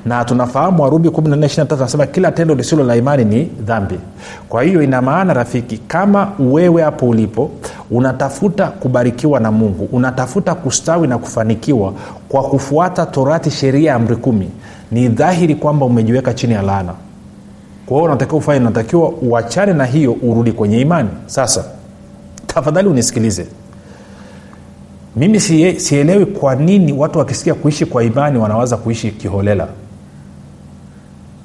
Na 0.06 0.26
tunafahamu 0.26 0.84
warumi 0.84 1.10
14 1.10 1.74
anasema 1.78 2.06
kila 2.06 2.32
tendo 2.32 2.56
lisilo 2.56 2.84
la 2.84 2.96
imani 2.96 3.26
ni 3.26 3.44
dhambi. 3.44 4.00
Kwa 4.50 4.64
hiyo 4.64 4.84
ina 4.84 5.02
maana 5.02 5.34
rafiki 5.34 5.78
kama 5.78 6.32
wewe 6.40 6.82
hapo 6.82 7.08
ulipo 7.10 7.52
unatafuta 7.94 8.68
kubarikiwa 8.68 9.40
na 9.40 9.52
mungu 9.52 9.90
unatafuta 9.92 10.56
kustawi 10.56 11.08
na 11.08 11.18
kufanikiwa 11.18 11.94
kwa 12.30 12.44
kufuata 12.44 13.06
torati 13.06 13.52
sheria 13.52 13.90
ya 13.90 13.96
amri 13.96 14.16
kumi. 14.16 14.50
Ni 14.92 15.08
dhahiri 15.08 15.56
kwamba 15.56 15.86
umejiweka 15.86 16.34
chini 16.34 16.54
ya 16.54 16.62
laana. 16.62 16.94
Kwa 17.86 17.98
hiyo 17.98 18.06
unatakiwa 18.06 18.38
ufanye 18.38 18.60
unatakiwa 18.60 19.10
uachane 19.10 19.74
na 19.74 19.86
hiyo 19.86 20.16
urudi 20.22 20.52
kwenye 20.52 20.80
imani. 20.82 21.10
Sasa 21.26 21.66
tafadhali 22.48 22.88
unisikilize. 22.88 23.48
Mimi 25.16 25.40
sielewi 25.80 26.26
kwa 26.26 26.56
nini 26.56 26.94
watu 26.94 27.20
wakisikia 27.20 27.54
kuishi 27.54 27.86
kwa 27.86 28.04
imani 28.04 28.38
wanawaza 28.38 28.78
kuishi 28.78 29.12
kiholela 29.12 29.68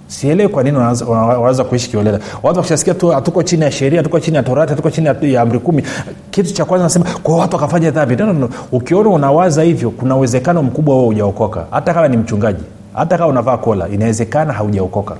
sielewi 0.08 0.48
kwa 0.48 0.62
nini 0.62 0.76
wanaweza- 0.76 1.64
kuishi 1.64 1.90
kiolela. 1.90 2.18
Watu 2.42 2.56
wakishasikia 2.56 2.94
tu 2.94 3.08
hatuko 3.08 3.42
chini 3.42 3.62
ya 3.62 3.70
sheria 3.70 3.98
hatuko 4.00 4.20
chini 4.20 4.36
ya 4.36 4.42
torati 4.42 4.70
hatuko 4.70 4.90
chini 4.90 5.06
ya- 5.22 5.40
amri 5.42 5.58
kumi 5.58 5.82
kitu 6.30 6.52
cha 6.54 6.64
kwanza 6.64 6.84
nasema 6.84 7.04
kwa 7.22 7.36
watu 7.36 7.56
wakafanya 7.56 7.90
dhambi. 7.90 8.16
No, 8.16 8.26
no, 8.26 8.32
no. 8.32 8.48
ukiona 8.72 9.08
unawaza 9.10 9.62
hivyo 9.62 9.90
kuna 9.90 10.16
uwezekano 10.16 10.62
mkubwa 10.62 10.94
wewe 10.94 11.06
hujaokoka. 11.06 11.64
Hata 11.70 11.94
kama 11.94 12.08
ni 12.08 12.16
mchungaji 12.16 12.62
hata 12.94 13.18
kama 13.18 13.30
unavaa 13.30 13.56
kola 13.56 13.88
inawezekana 13.88 14.52
haujaokoka. 14.52 15.16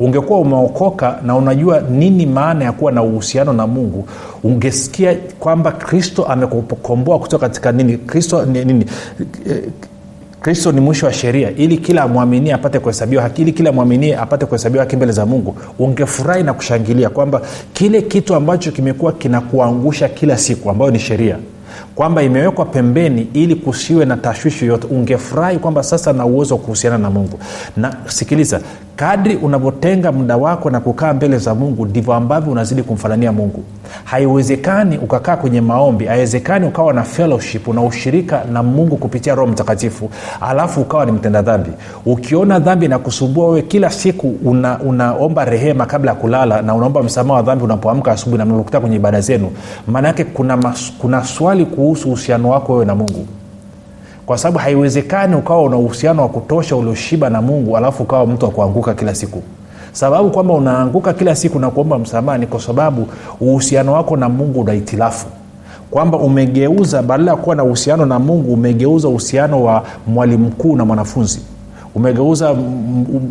Ungekuwa 0.00 0.38
umeokoka 0.40 1.18
na 1.26 1.36
unajua 1.36 1.80
nini 1.80 2.26
maana 2.26 2.64
ya 2.64 2.72
kuwa 2.72 2.92
na 2.92 3.02
uhusiano 3.02 3.52
na 3.52 3.66
mungu 3.66 4.08
ungesikia 4.44 5.16
kwamba 5.40 5.72
kristo 5.72 6.24
amekukomboa 6.24 7.18
kutoka 7.18 7.48
katika 7.48 7.72
nini? 7.72 7.96
Kristo 7.96 8.44
ni- 8.44 8.64
nini? 8.64 8.86
Eh, 9.50 9.62
kristo 10.42 10.72
ni 10.72 10.80
mwisho 10.80 11.06
wa 11.06 11.12
sheria. 11.12 11.50
Ili 11.56 11.78
kila 11.78 12.02
amwaminie 12.02 12.54
apate 12.54 12.78
kuhesabiwa 12.78 13.22
haki 13.22 13.42
ili 13.42 13.52
kila 13.52 13.72
mwaminie 13.72 14.16
apate 14.16 14.46
kuhesabiwa 14.46 14.84
haki 14.84 14.96
mbele 14.96 15.12
za 15.12 15.26
mungu 15.26 15.56
ungefurahi 15.78 16.42
na 16.42 16.54
kushangilia 16.54 17.10
kwamba 17.10 17.42
kile 17.72 18.02
kitu 18.02 18.34
ambacho 18.34 18.70
kimekuwa 18.72 19.12
kinakuangusha 19.12 20.08
kila 20.08 20.38
siku 20.38 20.70
ambayo 20.70 20.90
ni 20.90 20.98
sheria 20.98 21.36
kwamba 21.94 22.22
imewekwa 22.22 22.64
pembeni 22.64 23.28
ili 23.34 23.54
kusiwe 23.54 24.04
na 24.04 24.16
tashwishi 24.16 24.64
yoyote. 24.66 24.86
Ungefurahi 24.90 25.58
kwamba 25.58 25.82
sasa 25.82 26.12
na 26.12 26.26
uwezo 26.26 26.54
wa 26.54 26.60
kuhusiana 26.60 26.98
na 26.98 27.10
mungu. 27.10 27.38
Na 27.76 27.94
sikiliza 28.06 28.60
kadri 28.96 29.36
unavyotenga 29.36 30.12
muda 30.12 30.36
wako 30.36 30.70
na 30.70 30.80
kukaa 30.80 31.12
mbele 31.14 31.38
za 31.38 31.54
mungu 31.54 31.86
ndivyo 31.86 32.14
ambavyo 32.14 32.52
unazidi 32.52 32.82
kumfanania 32.82 33.32
mungu. 33.32 33.64
Haiwezekani 34.04 34.98
ukakaa 34.98 35.36
kwenye 35.36 35.60
maombi 35.60 36.04
haiwezekani 36.04 36.66
ukawa 36.66 36.92
na 36.92 37.02
fellowship 37.02 37.68
una 37.68 37.82
ushirika 37.82 38.44
na 38.52 38.62
mungu 38.62 38.96
kupitia 38.96 39.34
roho 39.34 39.52
mtakatifu 39.52 40.10
alafu 40.40 40.80
ukawa 40.80 41.06
ni 41.06 41.12
mtenda 41.12 41.42
dhambi. 41.42 41.70
Ukiona 42.06 42.58
dhambi 42.58 42.88
na 42.88 43.00
wewe 43.36 43.62
kila 43.62 43.90
siku 43.90 44.34
una, 44.44 44.78
unaomba 44.80 45.44
rehema 45.44 45.86
kabla 45.86 46.10
ya 46.10 46.16
kulala 46.16 46.62
na 46.62 46.74
unaomba 46.74 47.02
msamaha 47.02 47.34
wa 47.34 47.42
dhambi 47.42 47.64
unapoamka 47.64 48.12
asubuhi 48.12 48.38
na 48.38 48.44
mnakuta 48.44 48.80
kwenye 48.80 48.96
ibada 48.96 49.20
zenu. 49.20 49.50
Maana 49.86 50.08
yake 50.08 50.24
kuna, 50.24 50.74
kuna 50.98 51.24
swali 51.24 51.66
kuhusu 51.76 52.08
uhusiano 52.08 52.48
wako 52.50 52.72
wewe 52.72 52.84
na 52.84 52.94
mungu. 52.94 53.26
Kwa 54.26 54.38
sababu 54.38 54.58
haiwezekani 54.58 55.34
ukawa 55.36 55.62
una 55.62 55.76
uhusiano 55.76 56.22
wa 56.22 56.28
kutosha 56.28 56.76
ulioshiba 56.76 57.30
na 57.30 57.42
mungu 57.42 57.76
alafu 57.76 58.02
ukawa 58.02 58.26
mtu 58.26 58.44
wa 58.44 58.50
kuanguka 58.50 58.94
kila 58.94 59.14
siku. 59.14 59.42
Sababu 59.92 60.30
kwamba 60.30 60.54
unaanguka 60.54 61.12
kila 61.12 61.36
siku 61.36 61.58
na 61.58 61.70
kuomba 61.70 61.98
msamaha 61.98 62.38
ni 62.38 62.46
kwa 62.46 62.60
sababu 62.60 63.06
uhusiano 63.40 63.92
wako 63.92 64.16
na 64.16 64.28
mungu 64.28 64.60
una 64.60 64.74
itilafu. 64.74 65.26
Kwamba 65.90 66.18
umegeuza 66.18 67.02
badala 67.02 67.30
ya 67.30 67.36
kuwa 67.36 67.56
na 67.56 67.64
uhusiano 67.64 68.06
na 68.06 68.18
mungu 68.18 68.52
umegeuza 68.52 69.08
uhusiano 69.08 69.62
wa 69.64 69.82
mwalimu 70.06 70.46
mkuu 70.48 70.76
na 70.76 70.84
mwanafunzi. 70.84 71.40
Umegeuza 71.94 72.54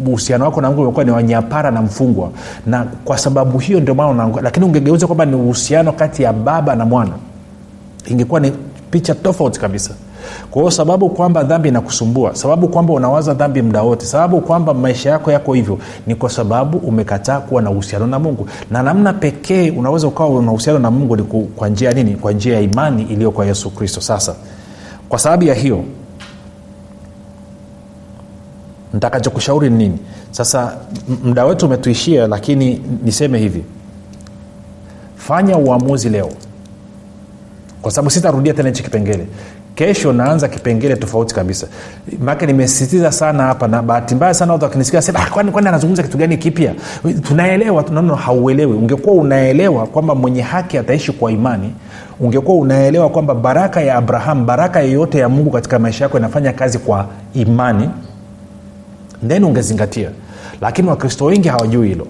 uhusiano 0.08 0.45
wako 0.45 0.62
na 0.62 0.67
mungu 0.67 0.82
umekuwa 0.82 1.06
ni 1.06 1.12
wanyapara 1.12 1.71
na 1.71 1.82
mfungwa. 1.82 2.30
Na 2.65 2.86
kwa 3.06 3.17
sababu 3.17 3.58
hiyo 3.58 3.80
ndio 3.80 3.95
maana 3.95 4.30
lakini 4.41 4.65
ungegeuza 4.65 5.08
kwamba 5.08 5.25
ni 5.25 5.36
uhusiano 5.36 5.91
kati 5.91 6.23
ya 6.23 6.34
baba 6.34 6.75
na 6.75 6.86
mwana 6.86 7.12
ingekuwa 8.08 8.40
ni 8.40 8.52
picha 8.92 9.16
tofauti 9.16 9.60
kabisa. 9.60 9.94
Kwa 10.52 10.62
hiyo 10.62 10.72
sababu 10.72 11.10
kwamba 11.10 11.44
dhambi 11.44 11.70
inakusumbua 11.70 12.36
sababu 12.36 12.68
kwamba 12.68 12.94
unawaza 12.94 13.34
dhambi 13.34 13.62
muda 13.62 13.82
wote 13.82 14.06
sababu 14.06 14.42
kwamba 14.42 14.74
maisha 14.74 15.10
yako 15.10 15.32
yako 15.32 15.54
hivyo 15.54 15.80
ni 16.08 16.16
kwa 16.16 16.30
sababu 16.30 16.78
umekataa 16.78 17.40
kuwa 17.40 17.62
na 17.62 17.70
uhusiano 17.72 18.08
na 18.08 18.20
mungu. 18.20 18.48
Na 18.72 18.84
namna 18.84 19.14
pekee 19.14 19.72
unaweza 19.72 20.08
ukawa 20.08 20.42
na 20.44 20.52
uhusiano 20.52 20.80
na 20.80 20.92
mungu 20.92 21.16
ni 21.16 21.24
kwa 21.56 21.70
njia 21.70 21.94
nini? 21.94 22.16
Kwa 22.16 22.32
njia 22.32 22.54
ya 22.56 22.62
imani 22.62 23.04
iliyo 23.04 23.32
kwa 23.32 23.46
yesu 23.46 23.70
kristo. 23.70 24.02
Sasa 24.02 24.36
kwa 25.10 25.20
sababu 25.20 25.44
ya 25.44 25.54
hiyo 25.54 25.84
ntakachokushauri 28.94 29.70
ni 29.70 29.78
nini? 29.78 30.00
Sasa 30.32 30.78
muda 31.24 31.46
wetu 31.46 31.66
umetuishia 31.66 32.28
lakini 32.28 32.82
niseme 33.04 33.40
hivi. 33.40 33.64
Fanya 35.16 35.58
uamuzi 35.58 36.10
leo 36.10 36.30
kwa 37.82 37.91
sababu 37.91 38.10
sitarudia 38.10 38.54
tena 38.54 38.70
hichi 38.70 38.84
kipengele. 38.84 39.28
Kesho 39.76 40.13
naanza 40.13 40.48
kipengele 40.48 40.96
tofauti 40.96 41.36
kabisa. 41.36 41.67
Make 42.20 42.46
nimesisitiza 42.46 43.12
sana 43.12 43.44
hapa 43.44 43.67
na 43.67 43.82
bahati 43.82 44.15
mbaya 44.15 44.34
sana 44.34 44.54
watu 44.54 44.65
wakinisikia 44.65 45.02
sema 45.02 45.20
"Ah, 45.20 45.30
kwani 45.30 45.52
kwani 45.52 45.67
anazungumza 45.67 46.04
kitu 46.04 46.17
gani 46.17 46.38
kipya? 46.38 46.74
Tunaelewa 47.24 47.84
tunaona 47.84 48.15
hauelewi. 48.15 48.74
Ungekuwa 48.74 49.15
unaelewa 49.15 49.88
kwamba 49.88 50.15
mwenye 50.15 50.41
haki 50.41 50.78
ataishi 50.78 51.12
kwa 51.12 51.32
imani 51.32 51.74
ungekuwa 52.20 52.58
unaelewa 52.58 53.10
kwamba 53.10 53.36
baraka 53.36 53.82
ya 53.82 53.96
abraham 53.96 54.46
baraka 54.46 54.80
yeyote 54.82 55.17
ya 55.20 55.30
mungu 55.30 55.52
katika 55.52 55.80
maisha 55.80 56.06
yako 56.06 56.17
inafanya 56.17 56.54
kazi 56.54 56.80
kwa 56.80 57.06
imani 57.34 57.89
then 59.28 59.44
ungezingatia. 59.44 60.10
Lakini 60.62 60.89
wakristo 60.89 61.26
wengi 61.26 61.48
hawajui 61.48 61.88
hilo 61.88 62.08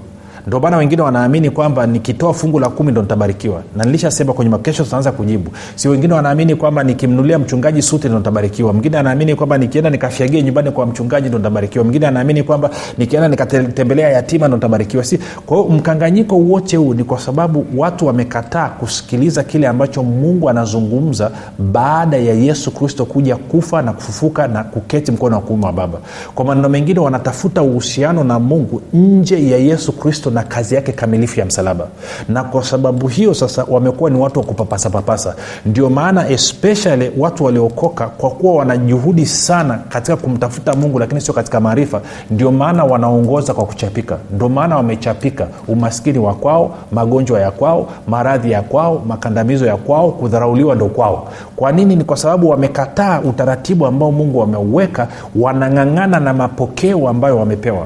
ndio 0.48 0.60
maana 0.60 0.78
wengine 0.78 1.02
wanaamini 1.02 1.50
kwamba 1.50 1.88
nikitoa 1.88 2.34
fungu 2.34 2.60
la 2.60 2.70
kumi 2.70 2.92
ndo 2.92 3.02
nitabarikiwa. 3.02 3.64
Na 3.76 3.84
nilishasema 3.86 4.34
kwenye 4.34 4.52
makesho 4.52 4.84
tutaanza 4.84 5.12
kujibu. 5.12 5.52
Si 5.76 5.88
wengine 5.90 6.14
wanaamini 6.14 6.56
kwamba 6.56 6.84
nikimnulia 6.84 7.40
mchungaji 7.40 7.82
suti 7.82 8.08
ndo 8.08 8.18
nitabarikiwa. 8.18 8.74
Mwingine 8.74 8.98
anaamini 8.98 9.36
kwamba 9.36 9.58
nikienda 9.58 9.90
nikafyagia 9.90 10.42
nyumbani 10.42 10.72
kwa 10.72 10.86
mchungaji 10.86 11.30
ndo 11.30 11.38
nitabarikiwa. 11.38 11.84
Mwingine 11.84 12.08
anaamini 12.08 12.44
kwamba 12.44 12.70
nikienda 12.98 13.28
nikatembelea 13.28 14.10
yatima 14.10 14.48
ndo 14.48 14.58
nitabarikiwa. 14.58 15.04
Si 15.04 15.20
kwa 15.46 15.58
hiyo 15.58 15.70
mkanganyiko 15.70 16.38
wote 16.38 16.78
huu 16.78 16.94
ni 16.94 17.04
kwa 17.04 17.20
sababu 17.20 17.66
watu 17.78 18.08
wamekataa 18.08 18.70
kusikiliza 18.70 19.44
kile 19.44 19.68
ambacho 19.68 20.04
mungu 20.04 20.50
anazungumza 20.50 21.32
baada 21.60 22.18
ya 22.18 22.34
yesu 22.34 22.72
kristo 22.72 23.06
kuja 23.06 23.36
kufa 23.36 23.82
na 23.82 23.94
kufufuka 23.94 24.48
na 24.48 24.64
kuketi 24.64 25.12
mkono 25.12 25.36
wa 25.36 25.42
kuume 25.42 25.66
wa 25.66 25.74
baba. 25.74 25.98
Kwa 26.36 26.46
maneno 26.46 26.70
mengine 26.70 27.00
wanatafuta 27.00 27.62
uhusiano 27.62 28.24
na 28.24 28.40
mungu 28.40 28.82
nje 28.94 29.50
ya 29.50 29.58
yesu 29.58 29.92
kristo 29.92 30.31
na 30.32 30.44
kazi 30.44 30.76
yake 30.76 30.92
kamilifu 30.92 31.40
ya 31.40 31.46
msalaba. 31.46 31.88
Na 32.30 32.44
kwa 32.44 32.64
sababu 32.64 33.08
hiyo 33.08 33.34
sasa 33.34 33.66
wamekuwa 33.70 34.10
ni 34.10 34.20
watu 34.20 34.40
wa 34.40 34.46
kupapasapapasa 34.46 35.36
ndio 35.66 35.90
maana 35.90 36.30
especially 36.30 37.12
watu 37.18 37.44
waliokoka 37.44 38.08
kwa 38.08 38.30
kuwa 38.30 38.54
wana 38.56 38.78
juhudi 38.78 39.26
sana 39.26 39.80
katika 39.90 40.18
kumtafuta 40.18 40.74
mungu 40.74 41.00
lakini 41.00 41.22
sio 41.22 41.34
katika 41.34 41.60
maarifa 41.60 42.02
ndio 42.32 42.52
maana 42.52 42.84
wanaongoza 42.84 43.54
kwa 43.54 43.66
kuchapika. 43.66 44.18
Ndio 44.36 44.50
maana 44.50 44.76
wamechapika 44.78 45.48
umaskini 45.68 46.20
wa 46.20 46.34
kwao 46.34 46.76
magonjwa 46.92 47.40
ya 47.42 47.52
kwao 47.52 47.88
maradhi 48.08 48.52
ya 48.52 48.62
kwao 48.62 49.02
makandamizo 49.08 49.66
ya 49.66 49.78
kwao 49.78 50.12
kudharauliwa 50.12 50.76
ndo 50.76 50.86
kwao. 50.86 51.28
Kwa 51.56 51.72
nini? 51.72 51.96
Ni 51.96 52.04
kwa 52.04 52.18
sababu 52.18 52.50
wamekataa 52.50 53.20
utaratibu 53.22 53.86
ambao 53.86 54.12
mungu 54.12 54.44
ameuweka 54.44 55.08
wanang'ang'ana 55.36 56.20
na 56.20 56.34
mapokeo 56.34 57.10
ambayo 57.10 57.38
wamepewa 57.38 57.86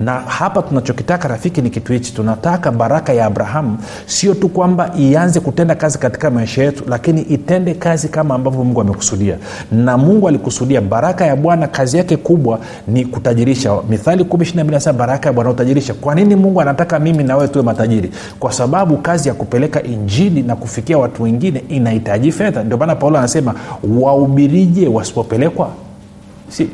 na 0.00 0.12
hapa 0.12 0.62
tunachokitaka 0.62 1.28
rafiki 1.28 1.62
ni 1.62 1.70
kitu 1.70 1.92
hichi. 1.92 2.14
Tunataka 2.14 2.72
baraka 2.72 3.12
ya 3.12 3.26
abrahamu. 3.26 3.78
Sio 4.06 4.34
tu 4.34 4.48
kwamba 4.48 4.90
ianze 4.98 5.40
kutenda 5.40 5.74
kazi 5.74 5.98
katika 5.98 6.30
maisha 6.30 6.62
yetu 6.62 6.84
lakini 6.88 7.20
itende 7.22 7.74
kazi 7.74 8.08
kama 8.08 8.34
ambavyo 8.34 8.64
mungu 8.64 8.80
amekusudia. 8.80 9.36
Na 9.72 9.98
mungu 9.98 10.28
alikusudia 10.28 10.80
baraka 10.80 11.26
ya 11.26 11.36
bwana 11.36 11.66
kazi 11.66 11.96
yake 11.96 12.16
kubwa 12.16 12.58
ni 12.88 13.04
kutajirisha. 13.04 13.74
Mithali 13.88 14.26
nasema 14.70 14.98
baraka 14.98 15.28
ya 15.28 15.32
bwana 15.32 15.50
utajirisha 15.50 15.94
kwa 15.94 16.14
nini 16.14 16.36
mungu 16.36 16.60
anataka 16.60 16.98
mimi 16.98 17.24
na 17.24 17.36
wewe 17.36 17.48
tuwe 17.48 17.64
matajiri? 17.64 18.10
Kwa 18.40 18.52
sababu 18.52 18.96
kazi 18.96 19.28
ya 19.28 19.34
kupeleka 19.34 19.82
injili 19.82 20.42
na 20.42 20.56
kufikia 20.56 20.98
watu 20.98 21.22
wengine 21.22 21.64
inahitaji 21.68 22.32
fedha. 22.32 22.64
Ndio 22.64 22.78
maana 22.78 22.94
paulo 22.94 23.18
anasema 23.18 23.54
waubirije 24.00 24.88
wasipopelekwa? 24.88 25.68
Si 26.48 26.68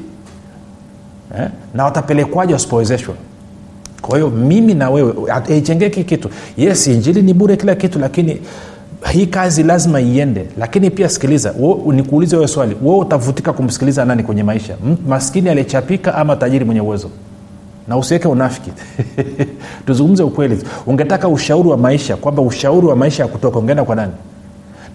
eh? 1.38 1.48
na 1.74 1.84
watapelekwaje 1.84 2.52
wasipowezeshwa 2.52 3.14
kwa 4.02 4.18
hiyo 4.18 4.30
mimi 4.30 4.74
na 4.74 4.90
wewe 4.90 5.14
haichengeki 5.30 6.04
kitu. 6.04 6.28
Yes 6.56 6.86
injili 6.86 7.22
ni 7.22 7.34
bure 7.34 7.56
kila 7.56 7.74
kitu 7.74 7.98
lakini 7.98 8.40
hii 9.10 9.26
kazi 9.26 9.62
lazima 9.62 10.00
iende. 10.00 10.46
Lakini 10.58 10.90
pia 10.90 11.08
sikiliza 11.08 11.54
nikuulize 11.92 12.36
wewe 12.36 12.48
swali. 12.48 12.76
Wewe 12.82 12.98
utavutika 12.98 13.52
kumsikiliza 13.52 14.04
nani 14.04 14.22
kwenye 14.22 14.42
maisha? 14.42 14.76
Maskini 15.08 15.48
aliyechapika 15.48 16.14
ama 16.14 16.36
tajiri 16.36 16.64
mwenye 16.64 16.80
uwezo? 16.80 17.10
Na 17.88 17.96
usiweke 17.96 18.28
unafiki. 18.28 18.70
Tuzungumze 19.86 20.22
ukweli. 20.22 20.58
Ungetaka 20.86 21.28
ushauri 21.28 21.68
wa 21.68 21.76
maisha 21.76 22.16
kwamba 22.16 22.42
ushauri 22.42 22.86
wa 22.86 22.96
maisha 22.96 23.22
ya 23.22 23.28
kutoka 23.28 23.58
ungeenda 23.58 23.84
kwa 23.84 23.96
nani 23.96 24.12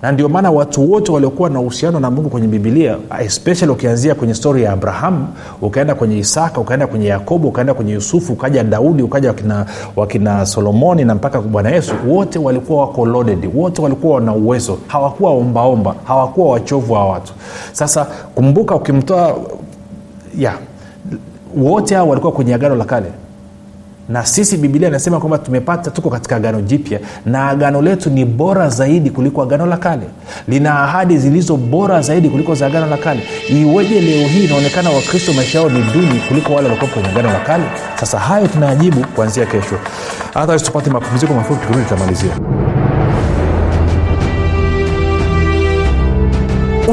na 0.01 0.11
ndio 0.11 0.29
maana 0.29 0.51
watu 0.51 0.91
wote 0.91 1.11
waliokuwa 1.11 1.49
na 1.49 1.59
uhusiano 1.59 1.99
na 1.99 2.11
mungu 2.11 2.29
kwenye 2.29 2.47
bibilia 2.47 2.97
especially 3.19 3.71
ukianzia 3.71 4.15
kwenye 4.15 4.33
stori 4.33 4.63
ya 4.63 4.71
abrahamu 4.71 5.27
ukaenda 5.61 5.95
kwenye 5.95 6.17
isaka 6.17 6.61
ukaenda 6.61 6.87
kwenye 6.87 7.07
yakobo 7.07 7.47
ukaenda 7.47 7.73
kwenye 7.73 7.93
yusufu 7.93 8.33
ukaja 8.33 8.63
daudi 8.63 9.03
ukaja 9.03 9.27
wakina, 9.27 9.65
wakina 9.95 10.45
solomoni 10.45 11.03
na 11.05 11.15
mpaka 11.15 11.41
bwana 11.41 11.69
yesu 11.69 11.93
wote 12.07 12.39
walikuwa 12.39 12.81
wako 12.81 13.05
loaded 13.05 13.49
wote 13.55 13.81
walikuwa 13.81 14.15
wana 14.15 14.33
uwezo 14.33 14.77
hawakuwa 14.87 15.31
ombaomba 15.31 15.95
hawakuwa 16.03 16.51
wachovu 16.51 16.93
wa 16.93 17.05
watu. 17.09 17.33
Sasa 17.71 18.05
kumbuka 18.35 18.75
ukimtoa 18.75 19.35
ya 20.37 20.53
wote 21.57 21.95
hao 21.95 22.07
walikuwa 22.09 22.33
kwenye 22.33 22.53
agano 22.53 22.75
la 22.75 22.85
kale 22.85 23.07
na 24.09 24.25
sisi 24.25 24.57
bibilia 24.57 24.87
inasema 24.87 25.19
kwamba 25.19 25.37
tumepata 25.37 25.91
tuko 25.91 26.09
katika 26.09 26.35
agano 26.35 26.61
jipya 26.61 26.99
na 27.25 27.49
agano 27.49 27.81
letu 27.81 28.09
ni 28.09 28.25
bora 28.25 28.69
zaidi 28.69 29.09
kuliko 29.09 29.41
agano 29.43 29.65
la 29.65 29.77
kale. 29.77 30.03
Lina 30.47 30.79
ahadi 30.83 31.17
zilizo 31.17 31.57
bora 31.57 32.01
zaidi 32.01 32.29
kuliko 32.29 32.55
za 32.55 32.65
agano 32.67 32.85
la 32.87 32.97
kale. 32.97 33.19
Iweje 33.49 34.01
leo 34.01 34.27
hii 34.27 34.45
inaonekana 34.45 34.89
wakristo 34.89 35.33
maisha 35.33 35.59
yao 35.59 35.69
ni 35.69 35.81
duni 35.93 36.19
kuliko 36.27 36.53
wale 36.53 36.67
waliokuwa 36.69 36.91
kwenye 36.91 37.09
agano 37.09 37.31
la 37.31 37.39
kale? 37.39 37.63
Sasa 37.99 38.19
hayo 38.19 38.47
tunayajibu 38.47 39.05
kuanzia 39.15 39.45
kesho. 39.45 39.75
Hata 40.33 40.59
tupate 40.59 40.89
mapumziko 40.89 41.33
mafupi 41.33 41.59
tukirudi 41.61 41.83
tutamalizia 41.89 42.31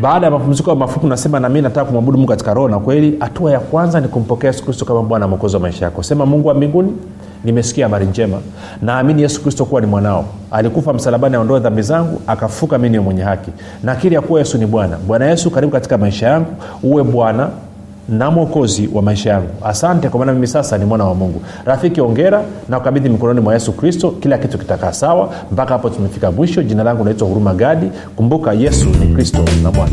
baada 0.00 0.26
ya 0.26 0.30
mapumziko 0.30 0.74
mafupi 0.74 1.06
nasema 1.06 1.40
nami 1.40 1.62
nataka 1.62 1.86
kumwabudu 1.86 2.18
mungu 2.18 2.28
katika 2.28 2.54
roho 2.54 2.68
na 2.68 2.78
kweli. 2.78 3.16
Hatua 3.20 3.52
ya 3.52 3.60
kwanza 3.60 4.00
ni 4.00 4.08
kumpokea 4.08 4.50
yesu 4.50 4.64
kristo 4.64 4.84
kama 4.84 5.02
bwana 5.02 5.28
mwokozi 5.28 5.56
wa 5.56 5.62
maisha 5.62 5.84
yako. 5.84 6.02
Sema 6.02 6.26
mungu 6.26 6.48
wa 6.48 6.54
mbinguni 6.54 6.92
nimesikia 7.44 7.84
habari 7.86 8.06
njema. 8.06 8.36
Naamini 8.82 9.22
yesu 9.22 9.42
kristo 9.42 9.64
kuwa 9.64 9.80
ni 9.80 9.86
mwanao. 9.86 10.24
Alikufa 10.50 10.92
msalabani 10.92 11.36
aondoe 11.36 11.60
dhambi 11.60 11.82
zangu 11.82 12.20
akafuka 12.26 12.78
mi 12.78 12.88
niwe 12.88 13.04
mwenye 13.04 13.22
haki. 13.22 13.50
Nakiri 13.82 14.14
ya 14.14 14.20
kuwa 14.20 14.38
yesu 14.38 14.58
ni 14.58 14.66
bwana. 14.66 14.96
Bwana 15.06 15.26
yesu 15.26 15.50
karibu 15.50 15.72
katika 15.72 15.98
maisha 15.98 16.28
yangu. 16.28 16.46
Uwe 16.82 17.02
bwana 17.04 17.48
na 18.10 18.30
mwokozi 18.30 18.88
wa 18.92 19.02
maisha 19.02 19.30
yangu. 19.30 19.48
Asante 19.64 20.08
kwa 20.08 20.18
maana 20.20 20.32
mimi 20.32 20.46
sasa 20.46 20.78
ni 20.78 20.84
mwana 20.84 21.04
wa 21.04 21.14
mungu. 21.14 21.42
Rafiki 21.64 22.00
ongera 22.00 22.42
na 22.68 22.78
ukabidhi 22.78 23.08
mikononi 23.08 23.40
mwa 23.40 23.54
yesu 23.54 23.72
kristo 23.72 24.10
kila 24.10 24.38
kitu 24.38 24.58
kitakaa 24.58 24.92
sawa. 24.92 25.30
Mpaka 25.52 25.72
hapo 25.72 25.90
tumefika 25.90 26.30
mwisho. 26.30 26.62
Jina 26.62 26.82
langu 26.84 27.04
naitwa 27.04 27.28
huruma 27.28 27.54
gadi. 27.54 27.90
Kumbuka 28.16 28.52
yesu 28.52 28.88
ni 28.88 29.14
kristo 29.14 29.38
na 29.62 29.70
bwana 29.70 29.92